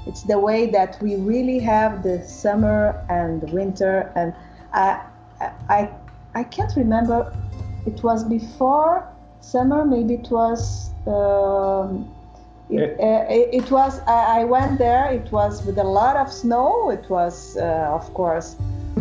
It's 0.06 0.22
the 0.22 0.38
way 0.38 0.66
that 0.70 1.00
we 1.00 1.16
really 1.16 1.58
have 1.60 2.02
the 2.02 2.22
summer 2.26 3.04
and 3.08 3.40
the 3.40 3.46
winter, 3.52 4.12
and 4.16 4.34
I, 4.72 5.00
I, 5.68 5.90
I 6.34 6.44
can't 6.44 6.74
remember. 6.76 7.32
It 7.86 8.02
was 8.02 8.24
before 8.24 9.06
summer, 9.40 9.84
maybe 9.84 10.14
it 10.14 10.30
was. 10.30 10.90
Um, 11.06 12.12
it, 12.70 12.98
uh, 12.98 13.26
it, 13.28 13.70
was. 13.70 14.00
I, 14.06 14.40
I 14.40 14.44
went 14.44 14.78
there. 14.78 15.12
It 15.12 15.30
was 15.30 15.64
with 15.64 15.78
a 15.78 15.84
lot 15.84 16.16
of 16.16 16.32
snow. 16.32 16.90
It 16.90 17.08
was, 17.10 17.56
uh, 17.56 17.90
of 17.92 18.12
course, 18.14 18.56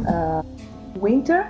uh, 0.08 0.44
winter 0.96 1.48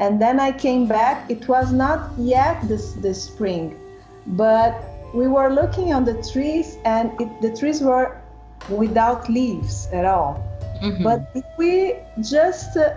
and 0.00 0.20
then 0.20 0.40
I 0.40 0.52
came 0.52 0.86
back. 0.86 1.30
It 1.30 1.48
was 1.48 1.72
not 1.72 2.10
yet 2.18 2.66
this 2.68 2.92
the 2.94 3.14
spring, 3.14 3.78
but 4.26 4.82
we 5.14 5.28
were 5.28 5.50
looking 5.52 5.92
on 5.92 6.04
the 6.04 6.20
trees, 6.32 6.76
and 6.84 7.12
it, 7.20 7.28
the 7.40 7.56
trees 7.56 7.80
were 7.80 8.20
without 8.68 9.28
leaves 9.28 9.88
at 9.92 10.04
all. 10.04 10.42
Mhm. 10.82 11.02
But 11.02 11.20
if 11.34 11.44
we 11.58 11.94
just 12.20 12.76
uh, 12.76 12.94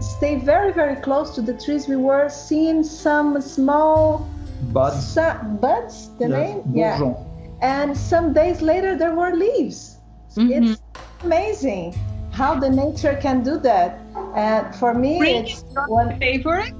stay 0.00 0.36
very, 0.36 0.72
very 0.72 0.96
close 0.96 1.34
to 1.34 1.42
the 1.42 1.54
trees, 1.54 1.88
we 1.88 1.96
were 1.96 2.28
seeing 2.28 2.82
some 2.84 3.40
small 3.40 4.26
buds. 4.72 5.06
su- 5.14 5.38
buds. 5.60 6.10
The 6.18 6.28
yes, 6.28 6.38
name, 6.38 6.62
yeah. 6.74 7.14
And 7.60 7.96
some 7.96 8.32
days 8.32 8.62
later, 8.62 8.96
there 8.96 9.14
were 9.14 9.34
leaves. 9.34 9.96
Mhm. 10.36 10.50
It's 10.72 10.82
amazing 11.24 11.94
how 12.30 12.54
the 12.54 12.70
nature 12.70 13.16
can 13.20 13.42
do 13.42 13.58
that. 13.58 13.98
And 14.34 14.74
for 14.76 14.94
me, 14.94 15.16
Spring 15.16 15.36
it's 15.46 15.64
one. 15.88 16.18
favorite 16.20 16.74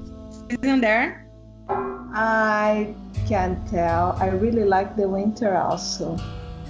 season 0.49 0.79
there. 0.81 1.25
I 2.13 2.93
can't 3.27 3.59
tell. 3.69 4.15
I 4.19 4.27
really 4.29 4.63
like 4.65 4.95
the 4.95 5.07
winter 5.07 5.57
also. 5.57 6.17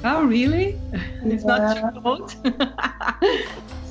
Oh, 0.04 0.26
really? 0.26 0.76
It's 1.26 1.44
not 1.46 1.62
Yeah. 1.62 1.74
too 1.92 2.02
cold. 2.02 2.36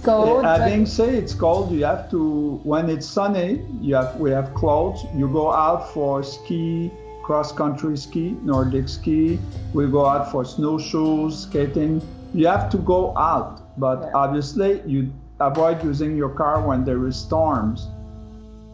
Cold, 0.05 0.43
but 0.43 0.61
Having 0.61 0.87
said 0.87 1.15
it's 1.15 1.35
cold, 1.35 1.73
you 1.73 1.85
have 1.85 2.09
to 2.11 2.61
when 2.65 2.89
it's 2.89 3.07
sunny. 3.07 3.61
You 3.81 3.97
have 3.97 4.17
we 4.17 4.31
have 4.31 4.55
clothes. 4.55 5.05
You 5.15 5.29
go 5.29 5.53
out 5.53 5.93
for 5.93 6.23
ski, 6.23 6.91
cross 7.25 7.53
country 7.53 7.97
ski, 7.97 8.37
Nordic 8.43 8.89
ski. 8.89 9.39
We 9.75 9.87
go 9.89 10.07
out 10.07 10.31
for 10.31 10.45
snowshoes, 10.45 11.43
skating. 11.43 12.01
You 12.33 12.47
have 12.47 12.71
to 12.71 12.79
go 12.79 13.17
out, 13.19 13.61
but 13.79 14.01
Yeah. 14.03 14.11
obviously 14.15 14.81
you 14.87 15.13
avoid 15.41 15.83
using 15.85 16.17
your 16.17 16.31
car 16.31 16.67
when 16.67 16.85
there 16.85 17.05
is 17.07 17.17
storms. 17.17 17.87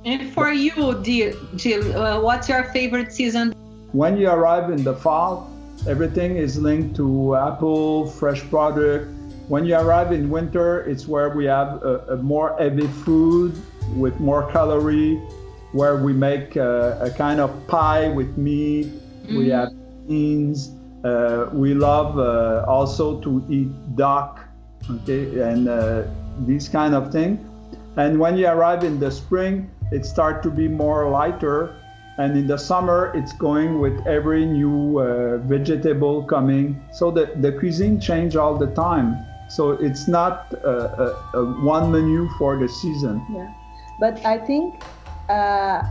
and 0.05 0.31
for 0.35 0.53
you, 0.53 1.01
dear 1.03 1.33
Gilles, 1.57 1.95
uh, 1.95 2.21
what's 2.21 2.49
your 2.49 2.65
favorite 2.77 3.11
season? 3.13 3.53
When 3.93 4.17
you 4.19 4.29
arrive 4.29 4.71
in 4.71 4.85
the 4.85 4.95
fall, 4.95 5.49
everything 5.87 6.37
is 6.37 6.59
linked 6.59 6.97
to 6.97 7.37
apple, 7.37 8.07
fresh 8.07 8.43
product. 8.51 9.11
When 9.49 9.65
you 9.65 9.77
arrive 9.77 10.13
in 10.13 10.31
winter, 10.31 10.81
it's 10.85 11.07
where 11.07 11.31
we 11.31 11.45
have 11.45 11.83
a, 11.83 11.99
a 12.09 12.17
more 12.17 12.57
heavy 12.59 12.87
food 12.87 13.61
with 13.97 14.19
more 14.19 14.51
calorie, 14.51 15.17
where 15.73 15.97
we 15.97 16.13
make 16.13 16.57
a, 16.57 16.99
a 17.03 17.11
kind 17.11 17.41
of 17.41 17.51
pie 17.67 18.09
with 18.09 18.39
meat. 18.39 18.93
We 19.29 19.49
have 19.51 19.69
beans. 20.09 20.71
Uh, 21.05 21.51
we 21.53 21.75
love 21.75 22.19
uh, 22.19 22.65
also 22.67 23.21
to 23.21 23.45
eat 23.51 23.69
duck, 23.97 24.41
okay, 24.91 25.41
and 25.41 25.69
uh, 25.69 26.05
these 26.47 26.69
kind 26.69 26.95
of 26.95 27.13
thing. 27.13 27.39
And 27.97 28.19
when 28.19 28.39
you 28.39 28.47
arrive 28.47 28.85
in 28.85 28.99
the 28.99 29.11
spring, 29.11 29.71
it 29.93 30.07
starts 30.07 30.43
to 30.45 30.51
be 30.51 30.67
more 30.67 31.11
lighter 31.11 31.77
and 32.19 32.37
in 32.37 32.47
the 32.47 32.59
summer 32.59 33.13
it's 33.15 33.33
going 33.33 33.81
with 33.81 34.07
every 34.07 34.45
new 34.47 34.99
uh, 35.01 35.39
vegetable 35.39 36.25
coming. 36.25 36.81
So 36.93 37.11
the, 37.11 37.33
the 37.37 37.53
cuisine 37.53 38.01
change 38.01 38.37
all 38.37 38.57
the 38.57 38.69
time. 38.69 39.25
So 39.49 39.73
it's 39.73 40.09
not 40.09 40.53
a, 40.53 41.17
a, 41.35 41.39
a 41.39 41.65
one 41.65 41.91
menu 41.91 42.29
for 42.39 42.57
the 42.57 42.69
season. 42.69 43.25
Yeah. 43.31 43.53
But 44.01 44.25
i 44.27 44.39
think 44.39 44.83
uh, 45.29 45.83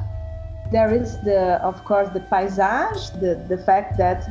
there 0.72 0.94
is 0.94 1.20
the 1.22 1.62
of 1.64 1.84
course 1.86 2.10
the 2.10 2.20
paysage 2.20 3.12
the, 3.22 3.46
the 3.48 3.64
fact 3.64 3.98
that 3.98 4.28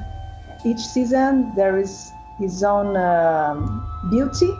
each 0.64 0.80
season 0.80 1.52
there 1.56 1.78
is 1.78 2.12
his 2.38 2.62
own 2.62 2.96
um, 2.96 3.86
beauty. 4.10 4.50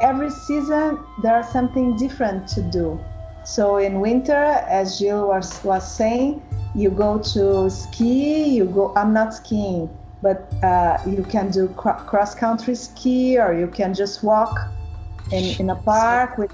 Every 0.00 0.30
season 0.30 0.98
there 1.22 1.40
is 1.40 1.48
something 1.48 1.96
different 1.96 2.48
to 2.48 2.62
do. 2.62 3.00
So 3.44 3.76
in 3.76 4.00
winter 4.00 4.44
as 4.68 4.98
Gilles 4.98 5.26
was, 5.26 5.64
was 5.64 5.84
saying 5.96 6.42
you 6.74 6.90
go 6.90 7.18
to 7.18 7.70
ski 7.70 8.56
you 8.56 8.64
go 8.64 8.92
i'm 8.96 9.12
not 9.12 9.32
skiing 9.34 9.88
but 10.22 10.52
uh, 10.62 10.96
you 11.06 11.22
can 11.22 11.50
do 11.50 11.68
cr- 11.76 12.00
cross 12.06 12.34
country 12.34 12.74
ski 12.74 13.38
or 13.38 13.52
you 13.52 13.66
can 13.66 13.92
just 13.92 14.22
walk 14.24 14.58
in, 15.32 15.44
in 15.60 15.70
a 15.70 15.76
park 15.76 16.38
with 16.38 16.50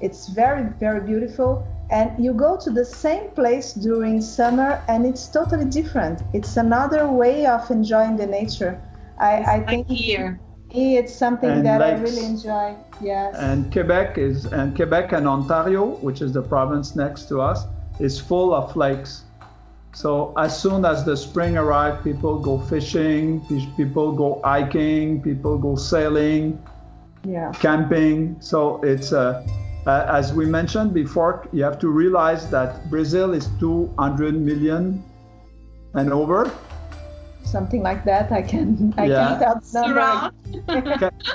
it's 0.00 0.28
very 0.28 0.68
very 0.78 1.00
beautiful. 1.00 1.66
And 1.90 2.22
you 2.22 2.34
go 2.34 2.58
to 2.58 2.70
the 2.70 2.84
same 2.84 3.30
place 3.30 3.72
during 3.72 4.20
summer 4.20 4.82
and 4.88 5.06
it's 5.06 5.26
totally 5.26 5.64
different. 5.64 6.20
It's 6.34 6.58
another 6.58 7.08
way 7.08 7.46
of 7.46 7.70
enjoying 7.70 8.16
the 8.16 8.26
nature. 8.26 8.78
I, 9.18 9.36
I 9.36 9.60
think 9.60 9.88
here. 9.88 10.38
it's 10.70 11.14
something 11.14 11.48
And 11.48 11.66
that 11.66 11.80
i 11.80 11.92
really 11.94 12.24
enjoy 12.24 12.76
yes. 13.00 13.34
and 13.36 13.72
quebec 13.72 14.18
is 14.18 14.44
and 14.44 14.76
quebec 14.76 15.12
and 15.12 15.26
ontario 15.26 15.86
which 16.06 16.20
is 16.20 16.32
the 16.32 16.42
province 16.42 16.94
next 16.94 17.26
to 17.30 17.40
us 17.40 17.64
is 17.98 18.20
full 18.20 18.52
of 18.54 18.76
lakes 18.76 19.24
so 19.92 20.32
as 20.36 20.60
soon 20.60 20.84
as 20.84 21.04
the 21.04 21.16
spring 21.16 21.56
arrives 21.56 22.02
people 22.04 22.38
go 22.38 22.58
fishing 22.58 23.40
people 23.76 24.12
go 24.12 24.40
hiking 24.44 25.20
people 25.22 25.58
go 25.58 25.74
sailing 25.74 26.58
yeah 27.24 27.52
camping. 27.52 28.36
So 28.40 28.80
it's 28.82 29.12
uh, 29.12 29.46
uh, 29.86 30.06
as 30.08 30.32
we 30.32 30.46
mentioned 30.46 30.92
before, 30.92 31.48
you 31.52 31.62
have 31.62 31.78
to 31.80 31.88
realize 31.88 32.50
that 32.50 32.90
Brazil 32.90 33.32
is 33.32 33.48
200 33.60 34.34
million 34.34 35.02
and 35.94 36.12
over. 36.12 36.50
Something 37.50 37.82
like 37.82 38.04
that 38.04 38.30
i 38.32 38.42
can 38.42 38.92
i 38.98 39.06
Yeah. 39.06 39.38
can't 39.40 39.64
tell 39.72 39.88
the 39.88 39.94
number 39.94 40.88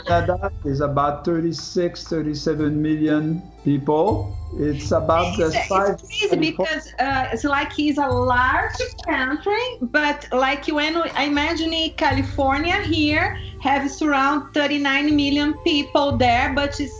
Canada 0.05 0.51
is 0.65 0.79
about 0.82 1.25
36, 1.25 2.03
37 2.08 2.82
million 2.82 3.41
people. 3.63 4.36
It's 4.58 4.91
about 4.91 5.38
the 5.38 5.48
It's, 5.48 5.67
size. 5.67 5.89
it's 6.01 6.29
crazy 6.29 6.51
because 6.51 6.86
uh, 7.00 7.29
it's 7.34 7.43
like 7.43 7.72
it's 7.79 7.98
a 7.98 8.08
large 8.08 8.79
country, 9.08 9.65
but 9.82 10.27
like 10.32 10.65
when 10.67 10.93
we- 11.01 11.10
I 11.22 11.24
imagine 11.24 11.72
California 11.98 12.77
here 12.84 13.38
has 13.62 14.01
around 14.01 14.53
39 14.53 15.15
million 15.15 15.53
people 15.63 16.17
there, 16.17 16.53
but 16.53 16.79
it's 16.79 16.98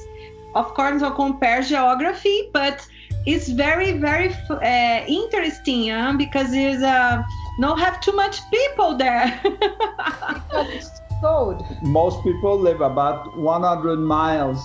of 0.56 0.68
course 0.76 1.02
we'll 1.02 1.12
compare 1.12 1.62
geography, 1.62 2.50
but 2.54 2.78
it's 3.26 3.48
very 3.50 3.92
very 4.08 4.30
uh, 4.50 5.04
interesting 5.08 5.92
uh, 5.92 6.14
because 6.24 6.52
there's 6.52 6.82
uh, 6.84 7.22
no 7.58 7.76
have 7.76 8.02
too 8.02 8.14
much 8.14 8.50
people 8.50 8.98
there. 8.98 9.40
because 9.44 10.70
it's 10.70 11.02
cold 11.22 11.66
Most 11.82 12.24
people 12.24 12.60
live 12.60 12.82
about 12.82 13.38
100 13.38 13.98
miles 13.98 14.60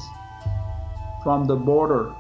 from 1.23 1.45
the 1.45 1.57
border, 1.57 2.15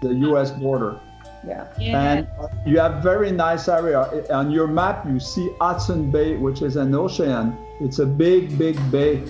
the 0.00 0.14
U.S. 0.28 0.50
border. 0.50 1.00
yeah 1.46 1.66
And 1.80 2.28
you 2.66 2.78
have 2.78 3.02
very 3.02 3.32
nice 3.32 3.68
area. 3.68 4.00
On 4.30 4.50
your 4.50 4.66
map, 4.66 5.06
you 5.06 5.18
see 5.20 5.50
Hudson 5.60 6.10
Bay, 6.10 6.36
which 6.36 6.60
is 6.62 6.76
an 6.76 6.94
ocean. 6.94 7.56
It's 7.80 7.98
a 7.98 8.06
big, 8.06 8.58
big 8.58 8.76
bay. 8.90 9.22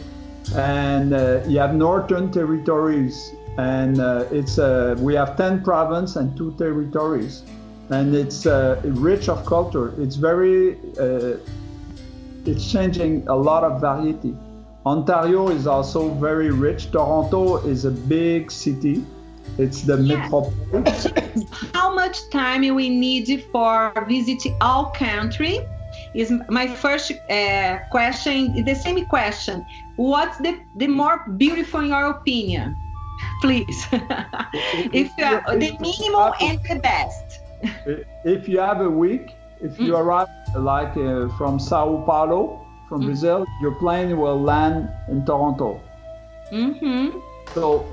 And 0.56 1.12
uh, 1.14 1.42
you 1.46 1.58
have 1.60 1.74
northern 1.74 2.32
territories. 2.32 3.32
And 3.58 4.00
uh, 4.00 4.24
it's 4.32 4.58
uh, 4.58 4.96
we 4.98 5.14
have 5.14 5.36
10 5.36 5.62
provinces 5.62 6.16
and 6.16 6.36
two 6.36 6.52
territories. 6.56 7.44
And 7.90 8.14
it's 8.14 8.46
uh, 8.46 8.80
rich 8.84 9.28
of 9.28 9.44
culture. 9.44 9.94
It's 10.00 10.16
very, 10.16 10.78
uh, 10.98 11.36
it's 12.46 12.70
changing 12.70 13.26
a 13.28 13.34
lot 13.34 13.64
of 13.64 13.80
variety. 13.80 14.36
Ontario 14.86 15.48
is 15.48 15.66
also 15.66 16.08
very 16.14 16.50
rich. 16.50 16.90
Toronto 16.90 17.58
is 17.66 17.84
a 17.84 17.90
big 17.90 18.50
city. 18.50 19.04
It's 19.58 19.82
the 19.82 19.96
Yeah. 19.96 20.16
metropolis. 20.16 21.06
how 21.74 21.92
much 21.94 22.16
time 22.30 22.62
we 22.74 22.88
need 22.88 23.44
for 23.52 23.92
visit 24.08 24.42
all 24.60 24.86
country 24.94 25.58
is 26.14 26.32
my 26.48 26.66
first 26.66 27.12
uh, 27.28 27.78
question 27.90 28.64
the 28.64 28.74
same 28.74 29.04
question 29.06 29.64
what's 29.96 30.38
the, 30.38 30.52
the 30.76 30.86
more 30.86 31.26
beautiful 31.36 31.80
in 31.80 31.88
your 31.88 32.06
opinion 32.10 32.76
please 33.42 33.86
if 34.92 35.10
you 35.18 35.24
are 35.24 35.58
the 35.58 35.72
minimum 35.80 36.32
and 36.40 36.58
the 36.68 36.78
best 36.80 37.29
if 38.24 38.48
you 38.48 38.58
have 38.60 38.80
a 38.80 38.88
week, 38.90 39.34
if 39.60 39.78
you 39.78 39.92
Mm. 39.92 40.00
arrive 40.00 40.28
like 40.56 40.96
uh, 40.96 41.28
from 41.38 41.58
Sao 41.58 42.02
Paulo, 42.06 42.60
from 42.88 43.02
Mm. 43.02 43.06
Brazil, 43.06 43.44
your 43.62 43.74
plane 43.76 44.18
will 44.18 44.40
land 44.40 44.88
in 45.08 45.24
Toronto. 45.24 45.80
hmm 46.50 47.08
So 47.54 47.84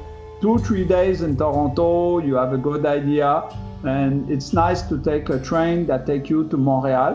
two, 0.41 0.57
three 0.59 0.85
days 0.85 1.21
in 1.21 1.35
Toronto, 1.37 2.19
you 2.19 2.35
have 2.35 2.53
a 2.53 2.57
good 2.57 2.85
idea. 2.85 3.43
And 3.83 4.29
it's 4.29 4.53
nice 4.53 4.81
to 4.89 4.97
take 5.09 5.29
a 5.29 5.39
train 5.39 5.85
that 5.87 6.05
take 6.07 6.29
you 6.29 6.47
to 6.49 6.57
Montreal. 6.57 7.13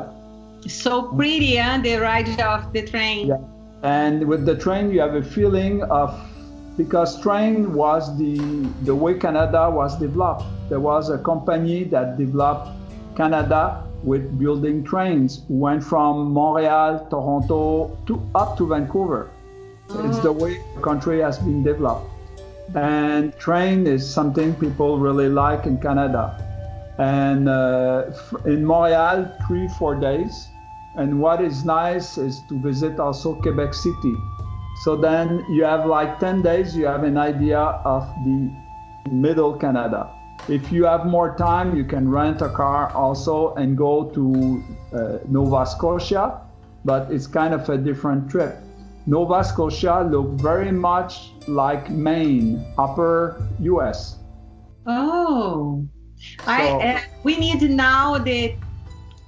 so 0.69 0.93
pretty 1.19 1.57
huh? 1.57 1.79
the 1.83 1.97
ride 1.99 2.29
of 2.41 2.73
the 2.73 2.83
train 2.87 3.27
Yeah. 3.27 3.41
And 3.83 4.29
with 4.31 4.47
the 4.47 4.55
train, 4.65 4.91
you 4.95 5.01
have 5.01 5.17
a 5.17 5.23
feeling 5.37 5.83
of 5.91 6.11
because 6.77 7.21
train 7.21 7.75
was 7.75 8.17
the 8.19 8.39
the 8.83 8.95
way 8.95 9.15
Canada 9.19 9.71
was 9.71 9.99
developed. 9.99 10.45
There 10.69 10.81
was 10.81 11.11
a 11.11 11.19
company 11.19 11.85
that 11.85 12.19
developed 12.19 12.71
Canada 13.17 13.85
with 14.03 14.39
building 14.39 14.85
trains. 14.85 15.43
Went 15.49 15.85
from 15.85 16.33
Montreal, 16.33 17.07
Toronto 17.11 17.97
to 18.07 18.21
up 18.35 18.57
to 18.59 18.67
Vancouver. 18.67 19.31
It's 19.91 20.19
the 20.21 20.33
way 20.33 20.63
the 20.75 20.81
country 20.81 21.21
has 21.21 21.39
been 21.39 21.63
developed. 21.63 22.09
And 22.75 23.37
train 23.39 23.87
is 23.87 24.09
something 24.09 24.55
people 24.55 24.99
really 24.99 25.29
like 25.29 25.67
in 25.67 25.77
Canada. 25.79 26.33
And 26.99 27.49
uh, 27.49 28.13
in 28.47 28.65
Montreal, 28.65 29.31
three, 29.47 29.69
four 29.79 29.95
days. 29.95 30.49
And 30.97 31.21
what 31.21 31.41
is 31.41 31.65
nice 31.65 32.19
is 32.19 32.41
to 32.49 32.59
visit 32.61 32.99
also 33.01 33.35
Quebec 33.35 33.75
City. 33.75 34.15
So 34.83 34.97
then 34.97 35.47
you 35.49 35.63
have 35.63 35.87
like 35.87 36.19
10 36.19 36.43
days, 36.43 36.77
you 36.77 36.87
have 36.87 37.05
an 37.05 37.17
idea 37.17 37.61
of 37.61 38.03
the 38.25 38.51
middle 39.13 39.57
Canada. 39.57 40.11
If 40.49 40.73
you 40.73 40.85
have 40.87 41.07
more 41.07 41.37
time, 41.37 41.77
you 41.77 41.85
can 41.85 42.11
rent 42.11 42.43
a 42.43 42.49
car 42.49 42.91
also 42.93 43.55
and 43.55 43.79
go 43.79 44.11
to 44.11 44.65
uh, 44.93 45.19
Nova 45.29 45.67
Scotia, 45.67 46.41
but 46.85 47.13
it's 47.13 47.29
kind 47.29 47.55
of 47.55 47.69
a 47.69 47.79
different 47.79 48.29
trip. 48.29 48.57
Nova 49.07 49.45
Scotia 49.45 50.03
look 50.11 50.31
very 50.41 50.73
much 50.73 51.31
like 51.47 51.89
Maine, 51.89 52.67
upper 52.77 53.41
US. 53.61 54.19
oh 54.87 55.87
I, 56.45 56.71
uh, 56.71 57.01
we 57.23 57.37
need 57.37 57.63
now 57.71 58.19
the 58.19 58.57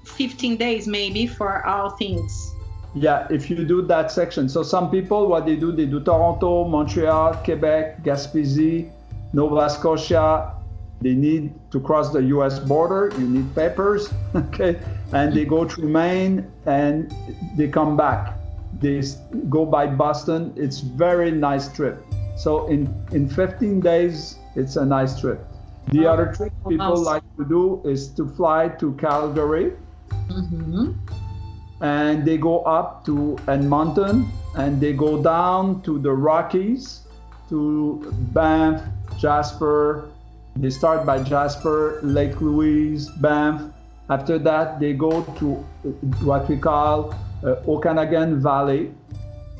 15 0.04 0.56
days 0.56 0.88
maybe 0.88 1.28
for 1.28 1.64
all 1.64 1.90
things 1.90 2.53
Yeah, 2.94 3.26
if 3.30 3.50
you 3.50 3.64
do 3.64 3.82
that 3.82 4.12
section. 4.12 4.48
So 4.48 4.62
some 4.62 4.90
people, 4.90 5.26
what 5.26 5.46
they 5.46 5.56
do, 5.56 5.72
they 5.72 5.86
do 5.86 6.00
Toronto, 6.00 6.64
Montreal, 6.64 7.34
Quebec, 7.44 8.02
Gaspésie, 8.04 8.90
Nova 9.32 9.68
Scotia. 9.68 10.52
They 11.00 11.14
need 11.14 11.52
to 11.72 11.80
cross 11.80 12.12
the 12.12 12.22
U.S. 12.38 12.58
border. 12.60 13.12
You 13.18 13.26
need 13.26 13.54
papers, 13.54 14.08
okay? 14.34 14.80
And 15.12 15.34
they 15.34 15.44
go 15.44 15.68
through 15.68 15.88
Maine 15.88 16.50
and 16.66 17.12
they 17.56 17.68
come 17.68 17.96
back. 17.96 18.38
They 18.80 19.02
go 19.48 19.66
by 19.66 19.86
Boston. 19.86 20.52
It's 20.56 20.80
very 20.80 21.30
nice 21.30 21.68
trip. 21.72 22.04
So 22.36 22.66
in 22.68 22.88
in 23.12 23.28
15 23.28 23.80
days, 23.80 24.38
it's 24.56 24.76
a 24.76 24.84
nice 24.84 25.20
trip. 25.20 25.44
The 25.92 26.06
other 26.06 26.32
trip 26.32 26.52
people 26.68 26.96
like 27.02 27.22
to 27.36 27.44
do 27.44 27.82
is 27.84 28.08
to 28.14 28.26
fly 28.26 28.68
to 28.80 28.92
Calgary 28.94 29.72
hmm 30.28 30.92
and 31.80 32.24
they 32.24 32.36
go 32.38 32.60
up 32.60 33.04
to 33.06 33.36
Edmonton 33.48 34.28
and 34.56 34.80
they 34.80 34.92
go 34.92 35.22
down 35.22 35.82
to 35.82 35.98
the 35.98 36.12
Rockies 36.12 37.00
to 37.48 38.12
Banff, 38.32 38.82
Jasper. 39.18 40.08
They 40.56 40.70
start 40.70 41.04
by 41.04 41.22
Jasper, 41.22 41.98
Lake 42.02 42.40
Louise, 42.40 43.08
Banff. 43.20 43.62
After 44.08 44.38
that, 44.38 44.78
they 44.80 44.92
go 44.92 45.22
to 45.38 45.54
what 46.22 46.48
we 46.48 46.56
call 46.56 47.14
uh, 47.42 47.56
Okanagan 47.66 48.40
Valley, 48.40 48.92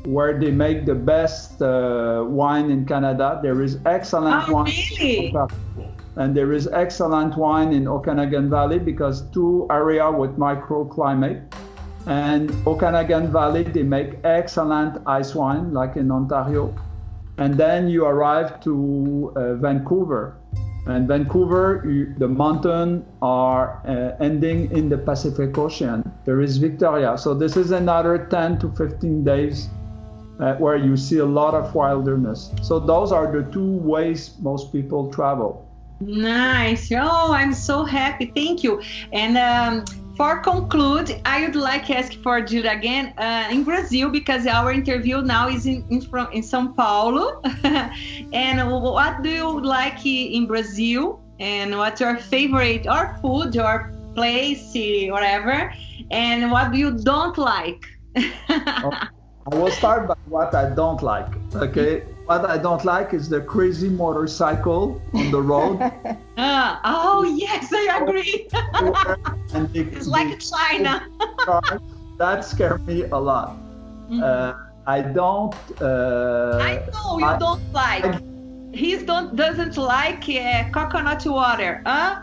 where 0.05 0.39
they 0.39 0.51
make 0.51 0.85
the 0.85 0.95
best 0.95 1.61
uh, 1.61 2.23
wine 2.27 2.69
in 2.69 2.85
Canada. 2.85 3.39
There 3.43 3.61
is 3.61 3.77
excellent 3.85 4.47
Oh, 4.49 4.53
wine. 4.53 4.71
really? 4.99 5.33
and 6.15 6.33
there 6.33 6.53
is 6.53 6.67
excellent 6.69 7.35
wine 7.35 7.73
in 7.73 7.87
Okanagan 7.87 8.49
Valley 8.49 8.79
because 8.79 9.23
two 9.31 9.67
area 9.69 10.09
with 10.09 10.37
microclimate. 10.37 11.43
And 12.07 12.51
Okanagan 12.67 13.31
Valley, 13.31 13.63
they 13.63 13.83
make 13.83 14.19
excellent 14.23 15.01
ice 15.07 15.33
wine, 15.33 15.73
like 15.73 15.95
in 15.95 16.11
Ontario. 16.11 16.73
And 17.37 17.55
then 17.55 17.89
you 17.89 18.05
arrive 18.05 18.61
to 18.61 19.33
uh, 19.35 19.55
Vancouver. 19.55 20.37
And 20.85 21.07
Vancouver, 21.07 21.83
you, 21.85 22.13
the 22.17 22.27
mountains 22.27 23.03
are 23.21 23.81
uh, 23.87 24.23
ending 24.23 24.71
in 24.71 24.87
the 24.87 24.99
Pacific 24.99 25.57
Ocean. 25.57 26.11
There 26.25 26.41
is 26.41 26.57
Victoria. 26.57 27.17
So 27.17 27.33
this 27.33 27.57
is 27.57 27.71
another 27.71 28.27
10 28.29 28.59
to 28.59 28.71
15 28.71 29.23
days 29.23 29.67
uh, 30.39 30.53
where 30.55 30.77
you 30.77 30.95
see 30.95 31.17
a 31.17 31.25
lot 31.25 31.55
of 31.55 31.73
wilderness. 31.73 32.51
So 32.61 32.79
those 32.79 33.11
are 33.11 33.31
the 33.31 33.51
two 33.51 33.77
ways 33.77 34.35
most 34.41 34.71
people 34.71 35.11
travel. 35.11 35.67
Nice. 36.01 36.91
Oh, 36.91 37.33
I'm 37.33 37.53
so 37.53 37.83
happy. 37.83 38.31
Thank 38.35 38.63
you. 38.63 38.81
And 39.11 39.37
um, 39.37 39.85
for 40.15 40.39
conclude, 40.39 41.21
I 41.25 41.45
would 41.45 41.55
like 41.55 41.87
to 41.87 41.97
ask 41.97 42.13
for 42.21 42.41
Julia 42.41 42.71
again 42.71 43.13
uh, 43.17 43.47
in 43.51 43.63
Brazil 43.63 44.09
because 44.09 44.47
our 44.47 44.71
interview 44.71 45.21
now 45.21 45.49
is 45.49 45.65
in 45.65 45.85
in, 45.89 46.01
from, 46.01 46.31
in 46.31 46.41
São 46.41 46.75
Paulo. 46.75 47.41
and 48.33 48.71
what 48.71 49.21
do 49.23 49.29
you 49.29 49.61
like 49.61 50.05
in 50.05 50.47
Brazil? 50.47 51.21
And 51.39 51.77
what's 51.77 51.99
your 51.99 52.15
favorite 52.15 52.87
or 52.87 53.17
food 53.21 53.57
or 53.57 53.91
place, 54.15 54.71
whatever? 55.11 55.73
And 56.11 56.51
what 56.51 56.71
do 56.71 56.77
you 56.77 56.91
don't 56.91 57.37
like? 57.37 57.83
I 58.15 59.51
will 59.51 59.71
start 59.71 60.07
by 60.07 60.15
what 60.29 60.55
I 60.55 60.69
don't 60.69 61.03
like. 61.03 61.27
Okay, 61.53 62.03
what 62.25 62.45
I 62.45 62.57
don't 62.57 62.83
like 62.83 63.13
is 63.13 63.29
the 63.29 63.41
crazy 63.41 63.89
motorcycle 63.89 65.01
on 65.13 65.31
the 65.31 65.41
road. 65.41 65.81
uh, 65.81 66.79
oh 66.83 67.23
yes, 67.23 67.71
I 67.71 67.99
agree. 68.01 68.47
and 69.53 69.71
the, 69.73 69.81
it's 69.95 70.07
like 70.07 70.39
China. 70.39 71.07
that 72.17 72.45
scares 72.45 72.81
me 72.81 73.03
a 73.03 73.17
lot. 73.17 73.57
Mm-hmm. 74.09 74.23
Uh, 74.23 74.53
I 74.87 75.01
don't. 75.01 75.55
Uh, 75.81 76.59
I 76.61 76.83
know 76.93 77.19
you 77.19 77.25
I, 77.25 77.37
don't 77.37 77.73
like. 77.73 78.05
I, 78.05 78.19
he 78.73 78.97
don't 78.97 79.35
doesn't 79.35 79.77
like 79.77 80.27
uh, 80.29 80.69
coconut 80.71 81.25
water, 81.25 81.81
huh? 81.85 82.21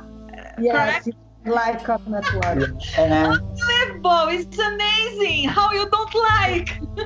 Yes, 0.59 1.05
Correct? 1.05 1.22
Like 1.45 1.85
coconut 1.85 2.25
water. 2.35 2.75
And 2.99 3.13
Unbelievable! 3.13 4.29
It's 4.29 4.59
amazing. 4.59 5.49
How 5.49 5.73
you 5.73 5.89
don't 5.91 6.15
like? 6.15 6.81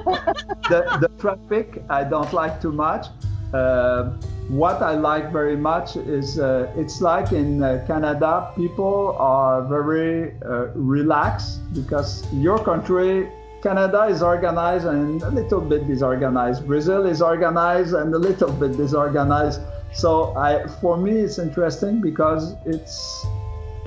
the, 0.71 0.99
the 1.01 1.11
traffic 1.19 1.83
I 1.89 2.05
don't 2.05 2.33
like 2.33 2.61
too 2.61 2.73
much. 2.73 3.07
Uh, 3.55 4.13
what 4.49 4.83
I 4.83 4.95
like 4.95 5.33
very 5.33 5.57
much 5.57 5.97
is 5.97 6.39
uh, 6.39 6.73
it's 6.77 7.01
like 7.01 7.33
in 7.33 7.63
uh, 7.63 7.85
Canada, 7.87 8.53
people 8.57 9.17
are 9.19 9.63
very 9.63 10.35
uh, 10.45 10.69
relaxed 10.75 11.61
because 11.73 12.25
your 12.33 12.59
country, 12.59 13.29
Canada, 13.63 14.03
is 14.05 14.23
organized 14.23 14.87
and 14.87 15.23
a 15.23 15.31
little 15.31 15.61
bit 15.61 15.89
disorganized. 15.89 16.67
Brazil 16.67 17.07
is 17.07 17.23
organized 17.23 17.95
and 17.95 18.15
a 18.15 18.19
little 18.19 18.53
bit 18.53 18.77
disorganized. 18.77 19.61
So 19.93 20.37
I, 20.37 20.67
for 20.81 20.97
me, 20.97 21.13
it's 21.13 21.39
interesting 21.39 22.01
because 22.01 22.55
it's 22.67 23.27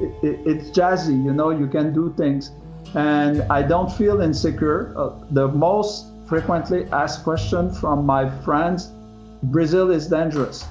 it, 0.01 0.39
it's 0.45 0.69
jazzy. 0.69 1.23
You 1.23 1.33
know, 1.33 1.49
you 1.49 1.67
can 1.67 1.93
do 1.93 2.13
things, 2.17 2.51
and 2.95 3.41
I 3.43 3.61
don't 3.61 3.91
feel 3.91 4.21
insecure. 4.21 4.93
Uh, 4.97 5.11
the 5.31 5.47
most 5.47 6.07
frequently 6.27 6.85
asked 6.91 7.23
question 7.23 7.73
from 7.73 8.05
my 8.05 8.29
friends 8.43 8.91
Brazil 9.43 9.89
is 9.89 10.07
dangerous. 10.07 10.65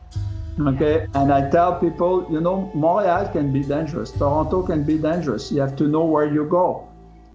okay, 0.60 1.06
and 1.14 1.32
I 1.32 1.48
tell 1.50 1.78
people, 1.78 2.26
you 2.30 2.40
know, 2.40 2.70
Montreal 2.74 3.28
can 3.28 3.52
be 3.52 3.62
dangerous, 3.62 4.10
Toronto 4.12 4.62
can 4.62 4.82
be 4.82 4.98
dangerous. 4.98 5.52
You 5.52 5.60
have 5.60 5.76
to 5.76 5.86
know 5.86 6.04
where 6.04 6.26
you 6.26 6.44
go, 6.44 6.88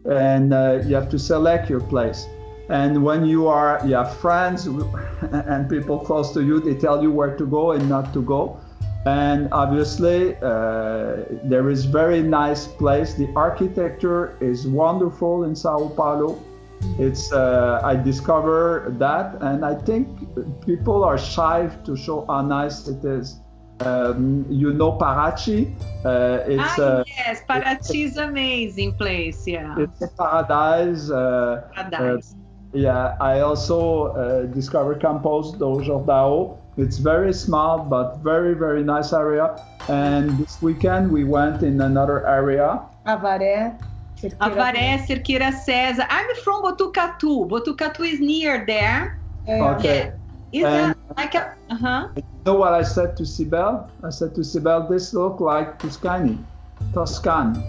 and 0.05 0.53
uh, 0.53 0.81
you 0.85 0.95
have 0.95 1.09
to 1.09 1.19
select 1.19 1.69
your 1.69 1.81
place. 1.81 2.27
And 2.69 3.03
when 3.03 3.25
you 3.25 3.47
are, 3.47 3.81
you 3.85 3.95
have 3.95 4.15
friends 4.17 4.67
and 5.21 5.69
people 5.69 5.99
close 5.99 6.33
to 6.33 6.43
you, 6.43 6.59
they 6.59 6.75
tell 6.75 7.03
you 7.03 7.11
where 7.11 7.35
to 7.37 7.45
go 7.45 7.71
and 7.71 7.89
not 7.89 8.13
to 8.13 8.21
go. 8.21 8.59
And 9.05 9.49
obviously, 9.51 10.35
uh, 10.37 11.23
there 11.43 11.69
is 11.69 11.83
very 11.85 12.21
nice 12.21 12.67
place. 12.67 13.15
The 13.15 13.27
architecture 13.35 14.37
is 14.39 14.65
wonderful 14.65 15.43
in 15.43 15.55
Sao 15.55 15.89
Paulo 15.89 16.41
it's 16.99 17.31
uh, 17.31 17.81
I 17.83 17.95
discover 17.95 18.93
that, 18.99 19.41
and 19.41 19.65
I 19.65 19.75
think 19.75 20.07
people 20.65 21.03
are 21.03 21.17
shy 21.17 21.67
to 21.85 21.95
show 21.95 22.25
how 22.27 22.41
nice 22.41 22.87
it 22.87 23.03
is. 23.03 23.39
Um, 23.79 24.45
you 24.49 24.73
know 24.73 24.93
Paraty. 24.93 25.73
Uh, 26.05 26.43
it's 26.45 26.79
ah, 26.79 27.01
uh, 27.01 27.03
yes, 27.07 27.41
Paraty 27.49 28.05
is 28.05 28.17
amazing 28.17 28.93
place. 28.93 29.47
Yeah, 29.47 29.75
it's 29.79 30.01
a 30.01 30.07
paradise. 30.07 31.09
Uh, 31.09 31.67
paradise. 31.73 32.35
Uh, 32.35 32.77
yeah, 32.77 33.17
I 33.19 33.39
also 33.41 34.13
uh, 34.13 34.45
discovered 34.53 35.01
Campos 35.01 35.53
do 35.53 35.81
Jordão. 35.81 36.57
It's 36.77 36.97
very 36.97 37.33
small 37.33 37.79
but 37.79 38.17
very 38.17 38.53
very 38.53 38.83
nice 38.83 39.13
area. 39.13 39.63
And 39.87 40.37
this 40.37 40.61
weekend 40.61 41.11
we 41.11 41.23
went 41.23 41.63
in 41.63 41.81
another 41.81 42.27
area. 42.27 42.81
Avaré. 43.05 43.77
Avaré, 44.39 45.05
Cerqueira 45.05 45.51
César. 45.51 46.07
I'm 46.09 46.33
from 46.43 46.63
Botucatu. 46.63 47.47
Botucatu 47.49 48.07
is 48.07 48.19
near 48.19 48.65
there. 48.65 49.19
Okay. 49.47 50.13
Is 50.53 50.63
that 50.63 50.95
like 51.17 51.35
a, 51.35 51.55
uh-huh. 51.69 52.09
You 52.15 52.23
know 52.45 52.53
what 52.53 52.73
I 52.73 52.83
said 52.83 53.17
to 53.17 53.23
Sibel? 53.23 53.89
I 54.03 54.09
said 54.11 54.35
to 54.35 54.41
Sibel, 54.41 54.87
this 54.87 55.13
look 55.13 55.39
like 55.39 55.79
Tuscany, 55.79 56.37
Toscan. 56.93 57.61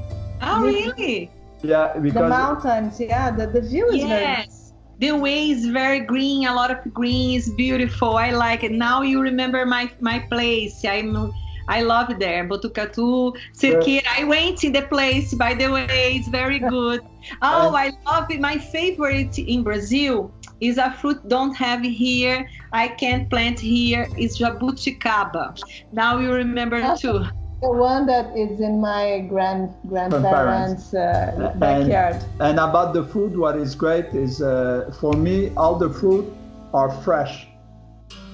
Oh, 0.42 0.62
really? 0.62 1.30
Yeah, 1.62 1.96
because 1.98 2.14
the 2.14 2.28
mountains. 2.28 3.00
Yeah, 3.00 3.30
the, 3.30 3.46
the 3.46 3.62
view 3.62 3.88
is 3.88 3.96
yes. 3.96 4.08
Very... 4.08 4.63
The 4.98 5.12
way 5.12 5.50
is 5.50 5.66
very 5.66 6.00
green. 6.00 6.46
A 6.46 6.54
lot 6.54 6.70
of 6.70 6.94
green 6.94 7.36
is 7.36 7.50
beautiful. 7.50 8.16
I 8.16 8.30
like 8.30 8.62
it. 8.62 8.72
Now 8.72 9.02
you 9.02 9.20
remember 9.20 9.66
my 9.66 9.90
my 10.00 10.20
place. 10.30 10.84
I'm 10.84 11.32
I 11.66 11.80
love 11.80 12.18
there. 12.18 12.46
Botucatu, 12.46 13.34
Cerqueira. 13.54 14.04
I 14.18 14.24
went 14.24 14.64
in 14.64 14.72
the 14.72 14.82
place, 14.82 15.32
by 15.34 15.54
the 15.54 15.68
way. 15.70 16.16
It's 16.16 16.28
very 16.28 16.58
good. 16.58 17.00
Oh, 17.40 17.74
I 17.74 17.90
love 18.06 18.30
it. 18.30 18.40
My 18.40 18.58
favorite 18.58 19.38
in 19.38 19.62
Brazil 19.62 20.30
is 20.60 20.78
a 20.78 20.92
fruit 20.92 21.26
don't 21.28 21.54
have 21.54 21.82
here. 21.82 22.48
I 22.72 22.88
can't 22.88 23.30
plant 23.30 23.58
here. 23.58 24.08
Is 24.18 24.38
jabuticaba. 24.38 25.58
Now 25.92 26.18
you 26.18 26.32
remember 26.32 26.96
too. 26.96 27.24
The 27.62 27.70
one 27.70 28.06
that 28.06 28.36
is 28.36 28.60
in 28.60 28.80
my 28.80 29.20
grand 29.28 29.74
grandparents' 29.86 30.92
uh, 30.92 31.54
backyard. 31.56 32.16
And, 32.16 32.42
and, 32.42 32.58
about 32.58 32.92
the 32.92 33.04
food, 33.04 33.36
what 33.36 33.56
is 33.56 33.74
great 33.74 34.06
is 34.06 34.42
uh, 34.42 34.92
for 35.00 35.14
me, 35.14 35.50
all 35.56 35.76
the 35.76 35.90
fruit 35.90 36.30
are 36.74 36.90
fresh. 37.02 37.46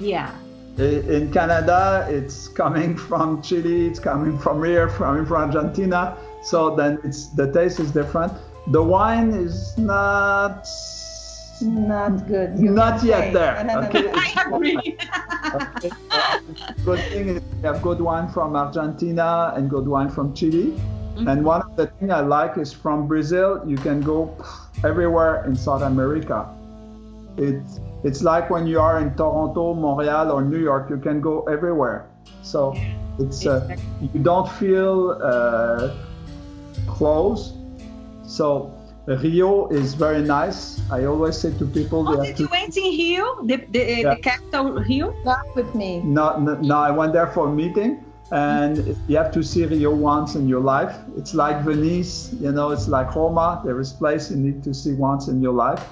Yeah. 0.01 0.35
In 0.79 1.31
Canada, 1.33 2.07
it's 2.09 2.49
coming 2.49 2.97
from 2.97 3.43
Chile, 3.43 3.87
it's 3.87 4.01
coming 4.01 4.39
from 4.39 4.65
here, 4.65 4.89
coming 4.89 5.27
from 5.27 5.43
Argentina. 5.43 6.17
So 6.43 6.75
then 6.75 6.99
it's 7.05 7.29
the 7.29 7.53
taste 7.53 7.81
is 7.81 7.91
different. 7.91 8.33
The 8.69 8.83
wine 8.83 9.31
is 9.31 9.77
not 9.77 10.67
not 11.63 12.27
good. 12.27 12.59
not 12.59 13.03
yet 13.03 13.33
there. 13.33 13.63
No, 13.65 13.81
no, 13.81 13.89
okay. 13.89 14.03
no, 14.03 14.13
I 14.15 14.45
agree. 14.47 14.97
okay. 15.55 15.91
Good 16.91 17.09
thing 17.13 17.29
is 17.29 17.43
we 17.55 17.63
have 17.69 17.83
good 17.83 18.01
wine 18.01 18.29
from 18.29 18.57
Argentina 18.57 19.53
and 19.55 19.71
good 19.71 19.87
wine 19.87 20.11
from 20.11 20.35
Chile. 20.35 20.73
Mm-hmm. 20.73 21.29
And 21.29 21.45
one 21.45 21.63
of 21.63 21.77
the 21.77 21.87
things 21.87 22.11
I 22.11 22.19
like 22.19 22.59
is 22.59 22.73
from 22.73 23.07
Brazil, 23.07 23.63
you 23.65 23.77
can 23.77 24.01
go 24.01 24.37
everywhere 24.83 25.45
in 25.45 25.55
South 25.55 25.83
America. 25.83 26.49
It's 27.37 27.79
it's 28.03 28.23
like 28.25 28.51
when 28.51 28.67
you 28.67 28.81
are 28.81 28.99
in 28.99 29.15
Toronto, 29.15 29.73
Montreal, 29.73 30.33
or 30.33 30.43
New 30.43 30.59
York, 30.59 30.91
you 30.91 30.97
can 30.97 31.21
go 31.21 31.45
everywhere. 31.45 32.11
So 32.43 32.75
it's 33.21 33.47
uh, 33.47 33.77
you 34.13 34.19
don't 34.19 34.51
feel 34.59 35.17
uh, 35.23 35.95
close. 36.89 37.53
So 38.25 38.75
Rio 39.07 39.69
is 39.69 39.95
very 39.95 40.23
nice. 40.23 40.81
I 40.91 41.05
always 41.05 41.37
say 41.39 41.57
to 41.59 41.67
people. 41.67 42.07
Oh, 42.09 42.23
did 42.23 42.39
you 42.39 42.49
went 42.51 42.77
in 42.77 42.85
Rio, 42.85 43.43
the, 43.43 43.57
the, 43.71 43.79
yeah. 43.79 44.15
the 44.15 44.21
capital 44.21 44.73
Rio? 44.73 45.15
Not 45.25 45.45
with 45.57 45.75
me. 45.75 46.01
No, 46.03 46.39
no, 46.39 46.55
no, 46.57 46.77
I 46.79 46.91
went 46.91 47.13
there 47.13 47.27
for 47.29 47.49
a 47.49 47.53
meeting, 47.53 48.05
and 48.31 48.97
you 49.09 49.17
have 49.17 49.33
to 49.33 49.43
see 49.43 49.65
Rio 49.65 49.91
once 49.95 50.35
in 50.35 50.49
your 50.49 50.61
life. 50.61 50.97
It's 51.17 51.35
like 51.35 51.65
Venice, 51.65 52.35
you 52.41 52.53
know. 52.53 52.71
It's 52.71 52.89
like 52.89 53.15
Roma. 53.17 53.63
There 53.65 53.81
is 53.81 53.93
place 53.93 54.31
you 54.31 54.37
need 54.37 54.63
to 54.65 54.75
see 54.75 54.93
once 54.93 55.29
in 55.29 55.41
your 55.41 55.55
life. 55.55 55.83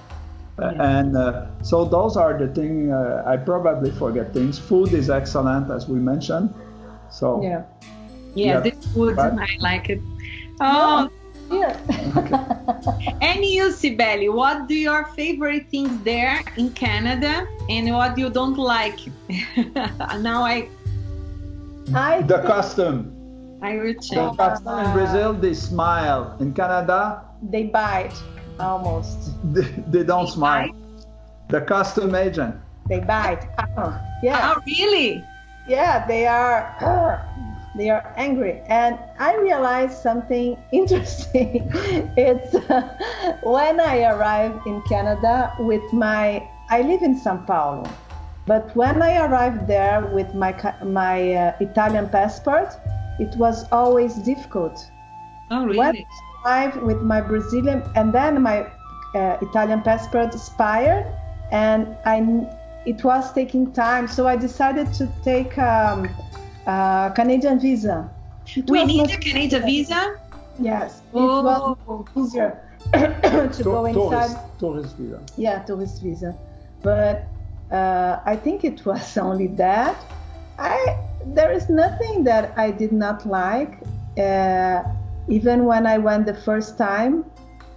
Yeah. 0.59 0.99
And 0.99 1.17
uh, 1.17 1.47
so 1.63 1.85
those 1.85 2.17
are 2.17 2.37
the 2.37 2.49
things 2.49 2.93
uh, 2.93 3.23
I 3.25 3.37
probably 3.37 3.91
forget 3.93 4.33
things. 4.33 4.59
Food 4.59 4.93
is 4.93 5.09
excellent, 5.09 5.71
as 5.71 5.89
we 5.89 5.99
mentioned. 5.99 6.53
So 7.11 7.41
yeah, 7.43 7.63
yeah, 8.35 8.61
this 8.61 8.75
food 8.93 9.17
right? 9.17 9.33
I 9.33 9.57
like 9.61 9.89
it. 9.89 10.01
Oh. 10.61 11.09
Yeah. 11.51 11.77
and 13.21 13.45
you, 13.45 13.71
Cibele, 13.73 14.33
what 14.33 14.69
do 14.69 14.75
your 14.75 15.05
favorite 15.17 15.69
things 15.71 15.91
there 16.05 16.43
in 16.57 16.71
Canada, 16.73 17.47
and 17.69 17.93
what 17.95 18.19
you 18.19 18.29
don't 18.31 18.59
like? 18.59 18.99
now 20.21 20.45
I 20.45 20.69
I 21.95 22.23
The 22.23 22.39
think 22.39 22.47
custom. 22.47 23.15
I 23.63 23.77
will 23.77 23.95
The 23.95 24.01
check. 24.03 24.37
custom 24.37 24.79
in 24.79 24.93
Brazil, 24.93 25.33
they 25.35 25.55
smile. 25.55 26.37
In 26.39 26.53
Canada, 26.53 27.23
they 27.43 27.65
bite 27.65 28.15
almost. 28.61 29.33
they, 29.55 29.63
they 29.89 30.05
don't 30.05 30.27
They 30.27 30.33
smile. 30.33 30.71
The 31.49 31.61
custom 31.63 32.15
agent. 32.15 32.55
They 32.89 33.01
bite. 33.01 33.49
Uh-huh. 33.59 33.99
Yeah. 34.23 34.55
Oh, 34.57 34.61
really? 34.67 35.25
yeah 35.69 36.07
they 36.09 36.27
are 36.27 36.75
they 37.79 37.89
are 37.89 38.13
angry 38.17 38.61
and 38.67 38.99
i 39.19 39.35
realized 39.37 39.97
something 40.03 40.59
interesting 40.73 41.71
it's 42.17 42.55
uh, 42.55 42.83
when 43.45 43.81
i 43.81 44.03
arrived 44.13 44.67
in 44.67 44.83
canada 44.89 45.55
with 45.61 45.93
my 45.93 46.47
i 46.71 46.83
live 46.83 47.03
in 47.03 47.17
sao 47.17 47.37
paulo 47.47 47.89
but 48.47 48.75
when 48.77 49.01
i 49.01 49.13
arrived 49.27 49.67
there 49.67 50.01
with 50.13 50.35
my 50.35 50.53
my 50.85 51.33
uh, 51.35 51.57
italian 51.61 52.09
passport 52.09 52.69
it 53.19 53.35
was 53.37 53.65
always 53.73 54.15
difficult 54.17 54.91
Oh, 55.51 55.65
really? 55.65 55.79
when? 55.79 55.97
I 55.97 56.05
arrived 56.45 56.83
with 56.83 57.01
my 57.01 57.21
brazilian 57.21 57.83
and 57.95 58.13
then 58.13 58.43
my 58.43 58.59
uh, 59.15 59.39
italian 59.41 59.81
passport 59.83 60.35
expired 60.35 61.07
and 61.53 61.97
i 62.05 62.17
it 62.87 63.03
was 63.05 63.33
taking 63.33 63.73
time 63.73 64.07
so 64.07 64.27
i 64.27 64.37
decided 64.37 64.93
to 64.95 65.07
take 65.23 65.57
um, 65.59 66.09
a 66.69 67.13
canadian 67.15 67.59
visa 67.59 67.97
It 68.57 68.71
We 68.71 68.85
need 68.85 69.11
a 69.11 69.19
Canadian 69.19 69.63
visa? 69.71 70.01
yes 70.71 70.91
it 71.01 71.05
Oh. 71.15 71.43
was 71.87 72.07
easier 72.21 72.51
to 73.57 73.63
go 73.65 73.85
inside 73.87 74.31
Tourist, 74.31 74.59
tourist 74.63 74.97
visa. 74.99 75.21
yeah 75.37 75.57
tourist 75.69 75.97
visa 76.03 76.31
but 76.83 77.17
uh, 77.79 78.15
i 78.33 78.35
think 78.45 78.65
it 78.65 78.79
was 78.87 79.17
only 79.29 79.49
that 79.65 79.97
i 80.59 80.77
there 81.39 81.53
is 81.59 81.69
nothing 81.85 82.25
that 82.25 82.45
i 82.65 82.71
did 82.83 82.93
not 83.05 83.19
like 83.27 83.73
uh, 84.27 84.79
even 85.37 85.59
when 85.71 85.87
i 85.87 85.97
went 86.09 86.23
the 86.27 86.39
first 86.49 86.71
time 86.79 87.15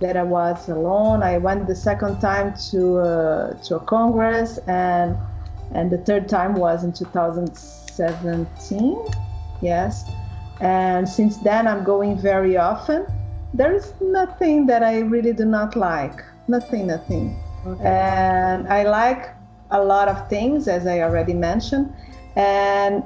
that 0.04 0.15
i 0.17 0.23
was 0.23 0.69
alone 0.69 1.21
i 1.23 1.38
went 1.38 1.67
the 1.67 1.75
second 1.89 2.15
time 2.19 2.47
to 2.69 2.82
uh, 2.99 3.54
to 3.65 3.75
a 3.75 3.84
congress 3.95 4.51
and 4.67 5.10
and 5.77 5.86
the 5.95 6.01
third 6.08 6.25
time 6.38 6.54
was 6.56 6.84
in 6.84 6.91
2017 7.97 9.06
yes 9.62 10.10
and 10.60 11.08
since 11.08 11.38
then 11.38 11.67
i'm 11.67 11.84
going 11.84 12.17
very 12.17 12.58
often 12.58 13.06
there 13.54 13.73
is 13.73 13.93
nothing 14.01 14.65
that 14.65 14.84
i 14.84 14.99
really 14.99 15.34
do 15.34 15.45
not 15.45 15.75
like 15.75 16.23
nothing 16.47 16.88
nothing 16.88 17.38
and 17.82 18.67
I 18.67 18.84
like 18.84 19.30
a 19.69 19.84
lot 19.84 20.08
of 20.08 20.27
things, 20.30 20.67
as 20.67 20.88
I 20.88 21.01
already 21.01 21.34
mentioned. 21.34 21.93
And 22.36 23.04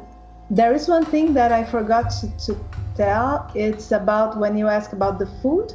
there 0.50 0.74
is 0.74 0.88
one 0.88 1.06
thing 1.06 1.34
that 1.34 1.52
I 1.52 1.63
forgot 1.63 2.12
to, 2.21 2.38
to 2.45 2.65
tell. 2.95 3.52
It's 3.54 3.91
about 3.91 4.38
when 4.38 4.58
you 4.58 4.67
ask 4.67 4.93
about 4.93 5.19
the 5.19 5.28
food. 5.41 5.74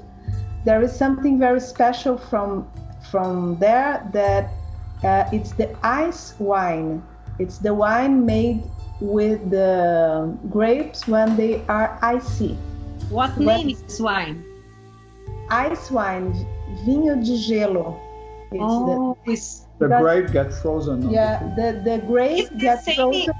There 0.64 0.82
is 0.82 0.94
something 0.94 1.38
very 1.38 1.60
special 1.60 2.16
from 2.16 2.70
from 3.10 3.58
there 3.58 4.06
that 4.12 4.50
uh, 5.02 5.28
it's 5.32 5.52
the 5.52 5.74
ice 5.82 6.34
wine. 6.38 7.02
It's 7.38 7.58
the 7.58 7.74
wine 7.74 8.24
made 8.26 8.62
with 9.00 9.50
the 9.50 10.36
grapes 10.50 11.08
when 11.08 11.36
they 11.36 11.62
are 11.68 11.98
icy. 12.02 12.56
What 13.08 13.30
What- 13.30 13.38
name 13.64 13.70
is 13.70 14.00
wine? 14.00 14.44
Ice 15.50 15.90
wine, 15.90 16.32
vinho 16.84 17.16
de 17.24 17.36
gelo. 17.36 17.96
It's 18.52 18.58
the, 18.58 18.64
Oh, 18.64 19.16
it's, 19.26 19.66
The 19.78 19.88
grape 19.88 20.30
gets 20.32 20.60
frozen. 20.60 21.08
Yeah, 21.10 21.38
the, 21.56 21.80
the 21.84 21.98
grape 22.06 22.40
It's 22.40 22.50
the 22.50 22.56
gets 22.58 22.84
same- 22.84 22.96
frozen. 22.96 23.34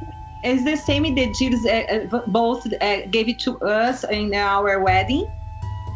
it's 0.44 0.64
the 0.64 0.77
same 0.77 1.03
that 1.14 1.35
Gilles 1.38 1.66
uh, 1.66 2.16
uh, 2.16 2.23
both 2.29 2.66
uh, 2.81 3.07
gave 3.11 3.29
it 3.29 3.38
to 3.40 3.59
us 3.61 4.05
in 4.05 4.33
our 4.35 4.81
wedding. 4.81 5.27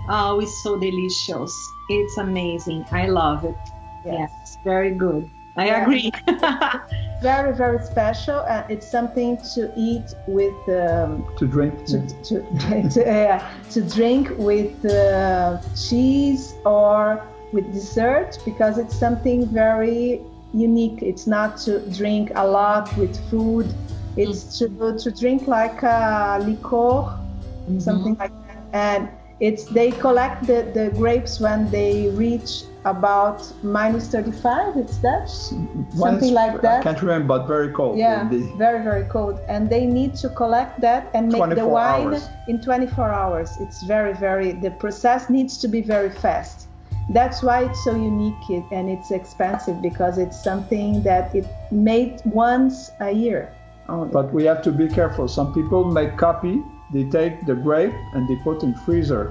Oh, 0.08 0.40
it's 0.40 0.62
so 0.62 0.78
delicious. 0.78 1.52
It's 1.88 2.18
amazing. 2.18 2.84
I 2.92 3.06
love 3.06 3.44
it. 3.44 3.56
Yes. 4.04 4.30
Yes, 4.40 4.58
very 4.64 4.90
good. 4.90 5.30
I 5.56 5.66
Yeah. 5.66 5.82
agree. 5.82 6.10
Very, 7.22 7.54
very 7.56 7.82
special. 7.82 8.40
And 8.40 8.70
it's 8.70 8.86
something 8.86 9.38
to 9.54 9.72
eat 9.76 10.14
with, 10.26 10.52
um, 10.68 11.24
To 11.38 11.46
drink. 11.46 11.86
to, 11.86 12.06
to, 12.24 12.34
to, 12.90 13.10
uh, 13.10 13.42
to 13.70 13.80
drink 13.82 14.30
with 14.36 14.84
uh, 14.84 15.58
cheese 15.74 16.54
or 16.66 17.22
with 17.52 17.72
dessert 17.72 18.36
because 18.44 18.76
it's 18.76 18.94
something 18.94 19.46
very 19.46 20.20
unique. 20.52 21.02
It's 21.02 21.26
not 21.26 21.56
to 21.64 21.80
drink 21.92 22.30
a 22.34 22.46
lot 22.46 22.94
with 22.98 23.16
food. 23.30 23.72
It's 24.16 24.58
to, 24.58 24.68
to 24.98 25.10
drink 25.10 25.46
like 25.46 25.82
a 25.82 26.38
liqueur 26.44 27.08
something 27.78 28.16
like 28.16 28.32
that. 28.46 28.58
And 28.72 29.08
it's 29.40 29.64
they 29.64 29.90
collect 29.90 30.46
the, 30.46 30.70
the 30.74 30.90
grapes 30.96 31.40
when 31.40 31.70
they 31.70 32.08
reach 32.10 32.62
about 32.84 33.40
minus 33.62 34.08
35. 34.08 34.76
It's 34.76 34.98
mm-hmm. 34.98 35.02
that 35.02 35.96
something 35.96 36.34
like 36.34 36.54
I 36.54 36.58
that. 36.58 36.82
can't 36.82 37.00
remember, 37.00 37.38
but 37.38 37.46
very 37.46 37.72
cold. 37.72 37.98
Yeah, 37.98 38.22
indeed. 38.22 38.56
very 38.56 38.82
very 38.82 39.04
cold, 39.04 39.40
and 39.48 39.68
they 39.68 39.86
need 39.86 40.14
to 40.16 40.28
collect 40.28 40.80
that 40.80 41.10
and 41.14 41.32
make 41.32 41.54
the 41.54 41.66
wine 41.66 42.08
hours. 42.08 42.28
in 42.48 42.60
24 42.60 43.10
hours. 43.10 43.50
It's 43.60 43.82
very 43.82 44.14
very. 44.14 44.52
The 44.52 44.70
process 44.72 45.30
needs 45.30 45.58
to 45.58 45.68
be 45.68 45.80
very 45.80 46.10
fast. 46.10 46.68
That's 47.10 47.42
why 47.42 47.64
it's 47.64 47.84
so 47.84 47.94
unique 47.94 48.48
and 48.72 48.88
it's 48.88 49.10
expensive 49.10 49.82
because 49.82 50.16
it's 50.16 50.42
something 50.42 51.02
that 51.02 51.34
it 51.34 51.46
made 51.70 52.22
once 52.24 52.90
a 53.00 53.10
year 53.10 53.52
only. 53.88 54.10
But 54.10 54.32
we 54.32 54.44
have 54.44 54.62
to 54.62 54.72
be 54.72 54.88
careful. 54.88 55.28
Some 55.28 55.52
people 55.52 55.84
make 55.84 56.16
copy. 56.16 56.62
They 56.94 57.04
take 57.18 57.44
the 57.50 57.56
grape 57.66 57.92
and 58.14 58.22
they 58.28 58.36
put 58.48 58.62
in 58.62 58.72
freezer, 58.86 59.24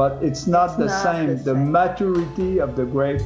but 0.00 0.12
it's 0.22 0.46
not 0.46 0.68
It's 0.70 0.78
the 0.78 0.86
not 0.86 1.02
same. 1.08 1.26
the 1.26 1.34
The 1.50 1.54
maturity 1.54 2.52
of 2.60 2.76
the 2.76 2.84
grape 2.96 3.22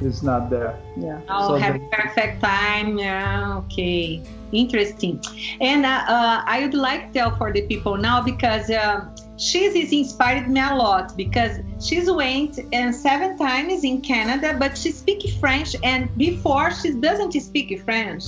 is 0.00 0.22
not 0.22 0.48
there. 0.54 0.72
yeah. 0.96 1.20
I'll 1.28 1.48
So 1.50 1.54
have 1.56 1.74
the- 1.74 1.86
perfect 2.00 2.34
time. 2.42 2.88
Yeah, 2.98 3.58
okay. 3.62 4.22
Interesting. 4.52 5.20
And 5.60 5.84
uh, 5.84 6.04
uh, 6.16 6.42
I 6.54 6.56
would 6.62 6.78
like 6.88 7.02
to 7.08 7.12
tell 7.18 7.36
for 7.36 7.52
the 7.52 7.62
people 7.72 7.94
now 8.08 8.18
because 8.22 8.66
um 8.82 8.98
she's 9.46 9.74
is 9.82 9.92
inspired 9.92 10.46
me 10.56 10.60
a 10.60 10.74
lot 10.74 11.04
because 11.22 11.54
she's 11.86 12.08
went 12.22 12.52
and 12.78 12.88
seven 13.08 13.30
times 13.46 13.84
in 13.90 13.96
Canada, 14.00 14.48
but 14.62 14.72
she 14.80 14.90
speaks 15.02 15.28
French. 15.42 15.70
And 15.90 16.00
before 16.16 16.66
she 16.78 16.88
doesn't 17.06 17.32
speak 17.48 17.68
French, 17.84 18.24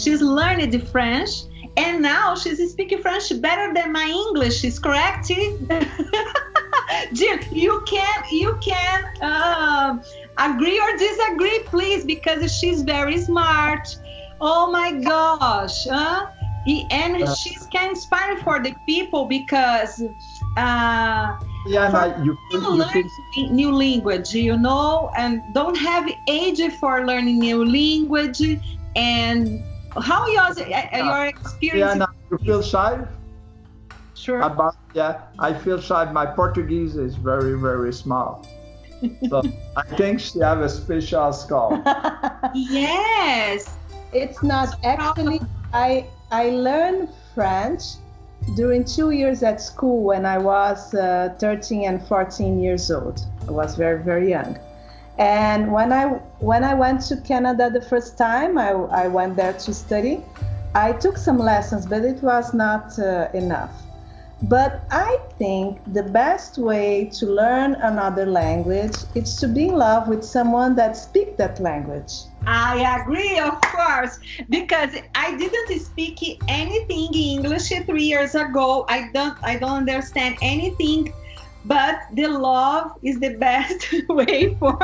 she's 0.00 0.20
learned 0.38 0.70
the 0.76 0.80
French. 0.94 1.30
And 1.76 2.02
now 2.02 2.34
she's 2.36 2.70
speaking 2.70 2.98
French 3.02 3.32
better 3.40 3.72
than 3.74 3.92
my 3.92 4.06
English. 4.06 4.64
Is 4.64 4.78
correct? 4.78 5.26
Gilles, 7.12 7.46
you 7.50 7.82
can 7.86 8.22
you 8.30 8.58
can 8.62 9.04
um 9.22 10.02
agree 10.38 10.78
or 10.78 10.96
disagree, 10.96 11.60
please, 11.66 12.04
because 12.04 12.52
she's 12.56 12.82
very 12.82 13.18
smart. 13.18 13.88
Oh 14.40 14.70
my 14.70 14.92
gosh, 14.92 15.86
huh? 15.88 16.26
And 16.90 17.22
Uh, 17.22 17.34
she's 17.34 17.66
can 17.66 17.90
inspire 17.90 18.36
for 18.38 18.62
the 18.62 18.74
people 18.86 19.26
because 19.26 20.02
uh, 20.56 21.36
Yeah, 21.66 21.88
no, 21.88 22.04
you 22.24 22.32
you 22.32 22.38
feel, 22.50 22.76
you 22.76 22.84
feel 22.92 23.06
learn 23.46 23.56
new 23.56 23.72
language, 23.72 24.34
you 24.34 24.56
know, 24.56 25.10
and 25.16 25.42
don't 25.52 25.76
have 25.76 26.08
age 26.28 26.60
for 26.80 27.04
learning 27.06 27.40
new 27.40 27.64
language. 27.64 28.40
And 28.96 29.62
how 30.00 30.26
yours, 30.26 30.58
uh, 30.58 30.88
your 30.92 31.26
experience? 31.26 31.96
no, 31.96 32.06
you 32.30 32.38
feel 32.38 32.62
shy 32.62 33.04
sure. 34.14 34.40
about 34.40 34.76
yeah. 34.94 35.22
I 35.38 35.52
feel 35.52 35.80
shy. 35.80 36.10
My 36.10 36.26
Portuguese 36.26 36.96
is 36.96 37.16
very 37.16 37.58
very 37.58 37.92
small, 37.92 38.46
so 39.28 39.42
I 39.76 39.82
think 39.96 40.20
she 40.20 40.38
have 40.40 40.60
a 40.60 40.68
special 40.68 41.32
skull. 41.32 41.82
yes. 42.54 43.76
It's 44.12 44.42
not 44.42 44.76
actually. 44.84 45.40
I 45.72 46.06
I 46.30 46.50
learned 46.50 47.08
French 47.34 47.82
during 48.56 48.84
two 48.84 49.10
years 49.10 49.42
at 49.42 49.60
school 49.60 50.02
when 50.02 50.24
I 50.26 50.38
was 50.38 50.94
uh, 50.94 51.34
13 51.38 51.84
and 51.84 52.06
14 52.06 52.60
years 52.60 52.90
old. 52.90 53.20
I 53.48 53.50
was 53.50 53.74
very 53.74 54.02
very 54.02 54.30
young, 54.30 54.58
and 55.18 55.72
when 55.72 55.92
I 55.92 56.06
when 56.40 56.64
I 56.64 56.74
went 56.74 57.02
to 57.02 57.16
Canada 57.16 57.70
the 57.70 57.82
first 57.82 58.18
time, 58.18 58.58
I 58.58 58.70
I 58.70 59.08
went 59.08 59.36
there 59.36 59.52
to 59.52 59.74
study. 59.74 60.22
I 60.74 60.92
took 60.92 61.16
some 61.16 61.38
lessons, 61.38 61.86
but 61.86 62.04
it 62.04 62.20
was 62.22 62.52
not 62.52 62.98
uh, 62.98 63.28
enough. 63.32 63.70
But 64.42 64.84
I 64.90 65.18
think 65.38 65.80
the 65.94 66.02
best 66.02 66.58
way 66.58 67.06
to 67.14 67.26
learn 67.26 67.76
another 67.76 68.26
language 68.26 68.96
is 69.14 69.36
to 69.36 69.48
be 69.48 69.68
in 69.68 69.76
love 69.76 70.08
with 70.08 70.22
someone 70.22 70.74
that 70.74 70.96
speaks 70.96 71.38
that 71.38 71.60
language. 71.60 72.12
I 72.46 73.00
agree, 73.00 73.38
of 73.38 73.58
course, 73.62 74.18
because 74.50 74.90
I 75.14 75.36
didn't 75.36 75.80
speak 75.80 76.42
anything 76.48 77.08
English 77.14 77.68
three 77.86 78.02
years 78.02 78.34
ago. 78.34 78.84
I 78.88 79.08
don't, 79.14 79.38
I 79.42 79.56
don't 79.56 79.78
understand 79.88 80.36
anything, 80.42 81.10
but 81.64 82.00
the 82.12 82.28
love 82.28 82.90
is 83.02 83.20
the 83.20 83.34
best 83.38 83.86
way 84.08 84.54
for 84.58 84.78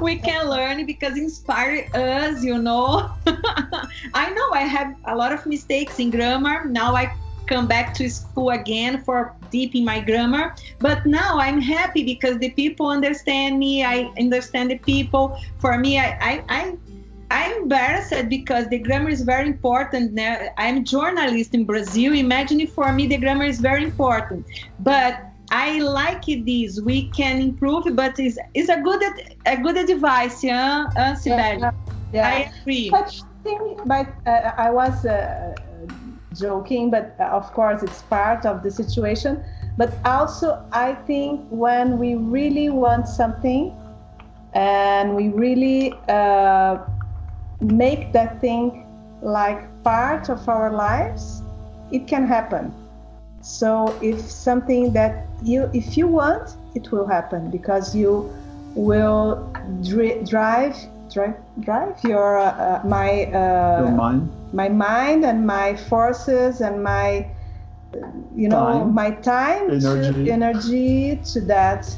we 0.00 0.18
can 0.20 0.48
learn 0.48 0.86
because 0.86 1.16
inspire 1.16 1.88
us, 1.94 2.42
you 2.42 2.58
know. 2.58 3.10
I 4.14 4.30
know 4.30 4.48
I 4.52 4.62
have 4.62 4.94
a 5.06 5.16
lot 5.16 5.32
of 5.32 5.46
mistakes 5.46 5.98
in 5.98 6.10
grammar. 6.10 6.64
Now 6.66 6.94
I 6.94 7.12
come 7.46 7.66
back 7.66 7.94
to 7.94 8.08
school 8.08 8.50
again 8.50 9.02
for 9.02 9.34
deep 9.50 9.74
in 9.74 9.84
my 9.84 10.00
grammar. 10.00 10.54
But 10.80 11.04
now 11.04 11.38
I'm 11.38 11.60
happy 11.60 12.04
because 12.04 12.38
the 12.38 12.50
people 12.50 12.88
understand 12.88 13.58
me. 13.58 13.84
I 13.84 14.10
understand 14.18 14.70
the 14.70 14.78
people. 14.78 15.36
For 15.58 15.76
me, 15.78 15.98
I, 15.98 16.16
I, 16.20 16.44
I 16.48 16.76
I'm 17.32 17.62
embarrassed 17.62 18.12
because 18.28 18.66
the 18.68 18.78
grammar 18.78 19.08
is 19.08 19.22
very 19.22 19.46
important. 19.46 20.18
I'm 20.58 20.84
journalist 20.84 21.54
in 21.54 21.64
Brazil. 21.64 22.12
Imagine 22.12 22.66
for 22.66 22.92
me 22.92 23.06
the 23.06 23.18
grammar 23.18 23.44
is 23.44 23.60
very 23.60 23.84
important. 23.84 24.46
But 24.80 25.29
I 25.50 25.80
like 25.80 26.24
this. 26.26 26.80
We 26.80 27.10
can 27.10 27.40
improve, 27.40 27.84
but 27.94 28.18
it's, 28.18 28.38
it's 28.54 28.68
a 28.68 28.80
good 28.80 29.02
a 29.46 29.56
good 29.56 29.76
advice, 29.76 30.44
yeah, 30.44 30.86
uh, 30.96 31.16
yeah, 31.24 31.70
yeah. 32.12 32.28
I 32.28 32.50
agree. 32.60 32.90
But, 32.90 33.12
but 33.86 34.06
uh, 34.26 34.52
I 34.56 34.70
was 34.70 35.04
uh, 35.04 35.54
joking, 36.34 36.90
but 36.90 37.16
uh, 37.18 37.24
of 37.24 37.52
course 37.52 37.82
it's 37.82 38.02
part 38.02 38.46
of 38.46 38.62
the 38.62 38.70
situation. 38.70 39.42
But 39.76 40.00
also, 40.04 40.62
I 40.72 40.94
think 40.94 41.40
when 41.50 41.98
we 41.98 42.14
really 42.14 42.70
want 42.70 43.08
something 43.08 43.74
and 44.52 45.16
we 45.16 45.28
really 45.28 45.92
uh, 46.08 46.78
make 47.60 48.12
that 48.12 48.40
thing 48.40 48.86
like 49.22 49.82
part 49.82 50.28
of 50.28 50.48
our 50.48 50.70
lives, 50.72 51.42
it 51.90 52.06
can 52.06 52.26
happen. 52.26 52.79
So 53.42 53.98
if 54.02 54.20
something 54.20 54.92
that 54.92 55.26
you 55.42 55.70
if 55.72 55.96
you 55.96 56.06
want, 56.06 56.56
it 56.74 56.92
will 56.92 57.06
happen 57.06 57.50
because 57.50 57.94
you 57.94 58.32
will 58.74 59.52
dri- 59.82 60.22
drive 60.24 60.76
drive 61.12 61.34
drive 61.60 61.96
your 62.04 62.38
uh, 62.38 62.80
my 62.84 63.24
uh, 63.26 63.84
your 63.84 63.90
mind 63.92 64.30
my 64.52 64.68
mind 64.68 65.24
and 65.24 65.46
my 65.46 65.76
forces 65.76 66.60
and 66.60 66.82
my 66.82 67.26
you 68.34 68.48
know 68.48 68.80
time. 68.80 68.94
my 68.94 69.10
time 69.10 69.70
energy. 69.70 70.24
to 70.24 70.30
energy 70.30 71.16
to 71.24 71.40
that 71.40 71.96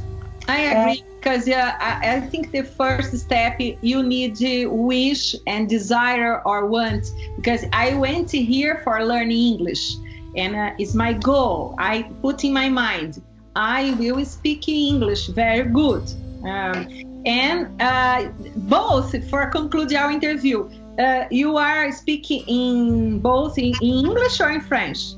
I 0.48 0.58
agree 0.58 1.04
because 1.20 1.46
uh, 1.48 1.72
I, 1.78 2.16
I, 2.16 2.20
think 2.20 2.50
the 2.50 2.62
first 2.64 3.16
step 3.16 3.60
you 3.60 4.02
need 4.02 4.34
to 4.36 4.66
wish 4.66 5.36
and 5.46 5.68
desire 5.68 6.42
or 6.44 6.66
want 6.66 7.06
because 7.36 7.64
I 7.72 7.94
went 7.94 8.32
here 8.32 8.80
for 8.82 9.04
learning 9.04 9.38
English 9.38 9.94
and 10.36 10.56
uh, 10.56 10.70
it's 10.78 10.94
my 10.94 11.12
goal. 11.12 11.74
I 11.78 12.02
put 12.22 12.44
in 12.44 12.52
my 12.52 12.68
mind 12.68 13.22
I 13.54 13.94
will 13.98 14.24
speak 14.24 14.68
English 14.68 15.28
very 15.28 15.68
good. 15.68 16.02
Um, 16.44 16.88
and 17.26 17.80
uh, 17.80 18.30
both 18.56 19.12
for 19.28 19.46
conclude 19.50 19.94
our 19.94 20.10
interview, 20.10 20.68
uh, 20.98 21.24
you 21.30 21.56
are 21.56 21.92
speaking 21.92 22.44
in 22.48 23.20
both 23.20 23.58
in 23.58 23.74
English 23.80 24.40
or 24.40 24.50
in 24.50 24.60
French? 24.60 25.14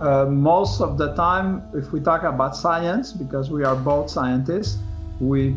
Uh, 0.00 0.26
most 0.26 0.80
of 0.80 0.96
the 0.96 1.14
time, 1.14 1.62
if 1.74 1.92
we 1.92 2.00
talk 2.00 2.22
about 2.22 2.56
science, 2.56 3.12
because 3.12 3.50
we 3.50 3.64
are 3.64 3.76
both 3.76 4.10
scientists, 4.10 4.78
we 5.20 5.54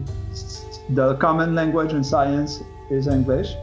the 0.90 1.16
common 1.16 1.56
language 1.56 1.94
in 1.94 2.04
science 2.04 2.62
is 2.90 3.08
English. 3.08 3.56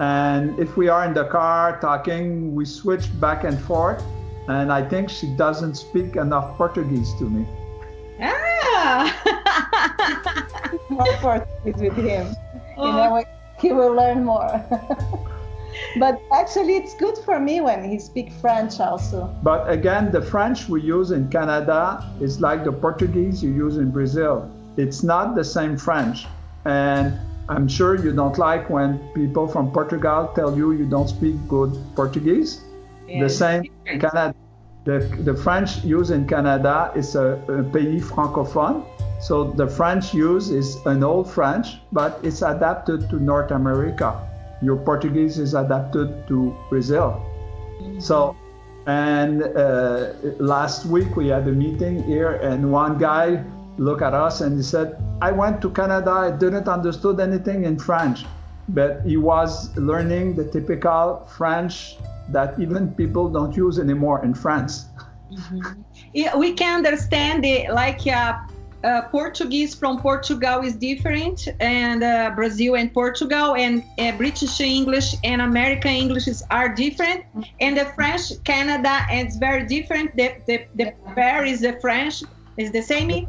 And 0.00 0.58
if 0.58 0.76
we 0.76 0.88
are 0.88 1.04
in 1.04 1.14
the 1.14 1.26
car 1.26 1.78
talking, 1.80 2.54
we 2.54 2.64
switch 2.64 3.08
back 3.20 3.44
and 3.44 3.60
forth. 3.60 4.02
And 4.48 4.72
I 4.72 4.82
think 4.82 5.08
she 5.08 5.28
doesn't 5.28 5.76
speak 5.76 6.16
enough 6.16 6.56
Portuguese 6.56 7.14
to 7.14 7.24
me. 7.24 7.46
Ah! 8.20 9.06
more 10.88 11.16
Portuguese 11.20 11.80
with 11.80 11.96
him. 11.96 12.34
Oh. 12.76 12.86
You 12.86 12.92
know, 12.92 13.24
he 13.58 13.72
will 13.72 13.94
learn 13.94 14.24
more. 14.24 14.64
but 15.98 16.20
actually 16.32 16.76
it's 16.76 16.94
good 16.94 17.16
for 17.18 17.38
me 17.40 17.60
when 17.60 17.88
he 17.88 17.98
speaks 17.98 18.34
french 18.40 18.80
also 18.80 19.26
but 19.42 19.70
again 19.70 20.10
the 20.10 20.20
french 20.20 20.68
we 20.68 20.80
use 20.80 21.10
in 21.10 21.28
canada 21.28 22.06
is 22.20 22.40
like 22.40 22.64
the 22.64 22.72
portuguese 22.72 23.42
you 23.42 23.50
use 23.50 23.76
in 23.76 23.90
brazil 23.90 24.50
it's 24.76 25.02
not 25.02 25.34
the 25.34 25.44
same 25.44 25.76
french 25.76 26.26
and 26.64 27.18
i'm 27.48 27.66
sure 27.66 27.96
you 27.96 28.12
don't 28.12 28.38
like 28.38 28.68
when 28.70 28.98
people 29.14 29.46
from 29.46 29.70
portugal 29.70 30.30
tell 30.34 30.56
you 30.56 30.72
you 30.72 30.86
don't 30.86 31.08
speak 31.08 31.36
good 31.48 31.72
portuguese 31.94 32.62
the 33.06 33.28
same 33.28 33.64
in 33.86 34.00
canada 34.00 34.34
the, 34.84 34.98
the 35.22 35.34
french 35.34 35.84
used 35.84 36.10
in 36.10 36.26
canada 36.26 36.92
is 36.96 37.14
a, 37.14 37.40
a 37.48 37.62
pays 37.72 38.02
francophone 38.10 38.84
so 39.20 39.44
the 39.44 39.66
french 39.66 40.12
use 40.12 40.50
is 40.50 40.84
an 40.86 41.04
old 41.04 41.30
french 41.30 41.78
but 41.92 42.18
it's 42.22 42.42
adapted 42.42 43.08
to 43.08 43.16
north 43.20 43.50
america 43.50 44.28
your 44.62 44.76
Portuguese 44.76 45.38
is 45.38 45.54
adapted 45.54 46.26
to 46.28 46.56
Brazil. 46.70 47.20
Mm-hmm. 47.82 48.00
So, 48.00 48.36
and 48.86 49.42
uh, 49.42 50.12
last 50.38 50.86
week 50.86 51.16
we 51.16 51.28
had 51.28 51.46
a 51.48 51.52
meeting 51.52 52.02
here, 52.04 52.32
and 52.42 52.72
one 52.72 52.96
guy 52.96 53.44
looked 53.76 54.02
at 54.02 54.14
us 54.14 54.40
and 54.40 54.56
he 54.56 54.62
said, 54.62 54.96
"I 55.20 55.32
went 55.32 55.60
to 55.62 55.70
Canada. 55.70 56.10
I 56.10 56.30
didn't 56.30 56.68
understood 56.68 57.20
anything 57.20 57.64
in 57.64 57.78
French, 57.78 58.24
but 58.68 59.02
he 59.04 59.16
was 59.16 59.76
learning 59.76 60.36
the 60.36 60.44
typical 60.44 61.26
French 61.36 61.96
that 62.30 62.58
even 62.58 62.92
people 62.94 63.28
don't 63.28 63.56
use 63.56 63.78
anymore 63.78 64.24
in 64.24 64.34
France." 64.34 64.86
Mm-hmm. 65.30 65.82
Yeah, 66.12 66.36
we 66.36 66.52
can 66.52 66.76
understand 66.76 67.44
it 67.44 67.72
like. 67.72 68.06
Uh, 68.06 68.38
uh, 68.84 69.02
Portuguese 69.10 69.74
from 69.74 70.00
Portugal 70.00 70.60
is 70.62 70.74
different, 70.74 71.48
and 71.60 72.02
uh, 72.02 72.32
Brazil 72.34 72.74
and 72.74 72.92
Portugal, 72.92 73.54
and 73.54 73.84
uh, 73.98 74.10
British 74.16 74.60
English 74.60 75.14
and 75.22 75.40
American 75.40 75.92
English 75.92 76.28
are 76.50 76.68
different, 76.68 77.24
and 77.60 77.76
the 77.76 77.84
French 77.94 78.32
Canada 78.44 79.06
it's 79.10 79.36
very 79.36 79.66
different. 79.66 80.16
The 80.16 80.34
the, 80.46 80.66
the 80.74 80.94
Paris 81.14 81.60
the 81.60 81.78
French 81.80 82.24
is 82.56 82.72
the 82.72 82.82
same. 82.82 83.28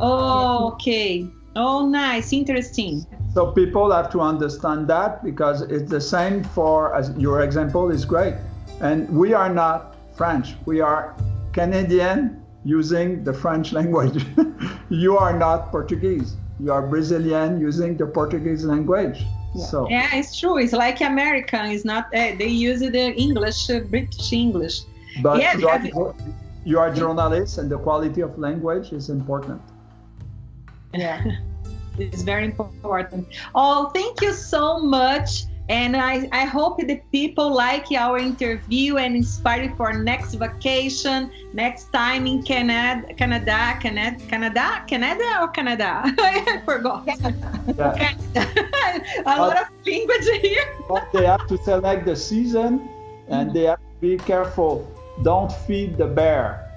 Oh, 0.00 0.72
okay. 0.72 1.26
Oh, 1.54 1.86
nice, 1.86 2.32
interesting. 2.32 3.06
So 3.34 3.50
people 3.50 3.90
have 3.90 4.10
to 4.12 4.20
understand 4.20 4.88
that 4.88 5.24
because 5.24 5.62
it's 5.62 5.90
the 5.90 6.00
same 6.00 6.44
for 6.44 6.94
as 6.94 7.16
your 7.16 7.40
example 7.42 7.90
is 7.90 8.04
great, 8.04 8.34
and 8.80 9.08
we 9.08 9.32
are 9.32 9.48
not 9.48 9.96
French. 10.14 10.54
We 10.66 10.80
are 10.80 11.14
Canadian 11.52 12.42
using 12.64 13.24
the 13.24 13.32
French 13.32 13.72
language. 13.72 14.24
you 14.90 15.16
are 15.16 15.36
not 15.36 15.70
Portuguese. 15.70 16.36
You 16.60 16.72
are 16.72 16.82
Brazilian 16.86 17.58
using 17.60 17.96
the 17.96 18.06
Portuguese 18.06 18.64
language. 18.64 19.24
Yeah. 19.54 19.64
So 19.64 19.88
yeah, 19.88 20.14
it's 20.14 20.38
true. 20.38 20.58
It's 20.58 20.72
like 20.72 21.00
American. 21.00 21.66
It's 21.66 21.84
not. 21.84 22.06
Uh, 22.14 22.36
they 22.38 22.48
use 22.48 22.80
the 22.80 23.14
English, 23.16 23.70
uh, 23.70 23.80
British 23.80 24.32
English. 24.32 24.82
But 25.22 25.40
yeah, 25.40 25.56
you, 25.56 25.68
are, 25.68 26.14
you 26.64 26.78
are 26.78 26.92
journalists, 26.92 27.58
and 27.58 27.70
the 27.70 27.78
quality 27.78 28.22
of 28.22 28.38
language 28.38 28.92
is 28.92 29.10
important. 29.10 29.60
Yeah, 30.94 31.22
it's 31.98 32.22
very 32.22 32.44
important. 32.44 33.28
Oh, 33.54 33.90
thank 33.94 34.20
you 34.20 34.32
so 34.32 34.78
much. 34.78 35.44
And 35.68 35.96
I, 35.96 36.28
I 36.32 36.44
hope 36.44 36.78
the 36.78 37.00
people 37.12 37.54
like 37.54 37.90
our 37.92 38.18
interview 38.18 38.96
and 38.96 39.14
inspired 39.14 39.76
for 39.76 39.92
next 39.92 40.34
vacation, 40.34 41.30
next 41.54 41.92
time 41.92 42.26
in 42.26 42.42
Canada, 42.42 43.06
Canada, 43.14 43.78
Canada, 43.80 44.18
Canada, 44.28 44.84
Canada 44.86 45.38
or 45.40 45.48
Canada? 45.48 46.02
I 46.18 46.62
forgot. 46.64 47.06
Yeah. 47.06 47.94
Canada. 47.96 49.02
A 49.26 49.38
lot 49.38 49.62
of 49.62 49.68
language 49.86 50.28
here. 50.42 50.66
but 50.88 51.08
they 51.12 51.26
have 51.26 51.46
to 51.46 51.56
select 51.58 52.06
the 52.06 52.16
season 52.16 52.88
and 53.28 53.52
they 53.54 53.62
have 53.62 53.78
to 53.78 54.00
be 54.00 54.18
careful. 54.18 54.90
Don't 55.22 55.52
feed 55.52 55.96
the 55.96 56.06
bear. 56.06 56.68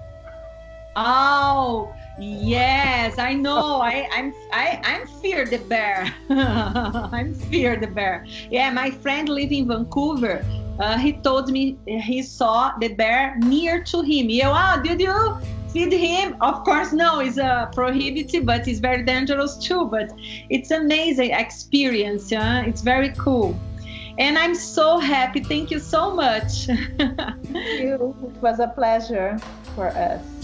Oh, 0.96 1.94
Yes, 2.18 3.20
I 3.20 3.34
know. 3.34 3.82
I, 3.82 4.08
I'm 4.12 4.34
I, 4.54 4.80
I'm 4.84 5.08
fear 5.22 5.46
the 5.46 5.58
bear. 5.58 6.14
I'm 6.30 7.34
fear 7.34 7.76
the 7.76 7.88
bear. 7.88 8.26
Yeah, 8.50 8.72
my 8.72 8.90
friend 8.90 9.28
live 9.28 9.52
in 9.52 9.68
Vancouver. 9.68 10.46
Uh, 10.80 10.98
he 10.98 11.14
told 11.14 11.50
me 11.50 11.78
he 11.86 12.22
saw 12.22 12.78
the 12.80 12.90
bear 12.90 13.38
near 13.40 13.84
to 13.84 14.02
him. 14.02 14.30
Yeah, 14.30 14.50
wow, 14.50 14.82
did 14.82 15.02
you 15.02 15.38
feed 15.72 15.92
him? 15.92 16.36
Of 16.42 16.64
course, 16.64 16.94
no. 16.94 17.20
It's 17.20 17.38
a 17.38 17.70
prohibited, 17.74 18.46
but 18.46 18.68
it's 18.68 18.80
very 18.80 19.04
dangerous 19.04 19.58
too. 19.58 19.86
But 19.86 20.12
it's 20.50 20.72
amazing 20.72 21.32
experience. 21.32 22.32
Yeah? 22.32 22.64
It's 22.64 22.82
very 22.82 23.10
cool. 23.18 23.58
And 24.18 24.38
I'm 24.38 24.56
so 24.56 25.00
happy. 25.00 25.42
Thank 25.42 25.72
you 25.72 25.80
so 25.80 26.14
much. 26.14 26.66
Thank 26.98 27.82
you. 27.82 28.16
It 28.24 28.42
was 28.42 28.60
a 28.60 28.68
pleasure 28.68 29.38
for 29.76 29.88
us. 29.88 30.35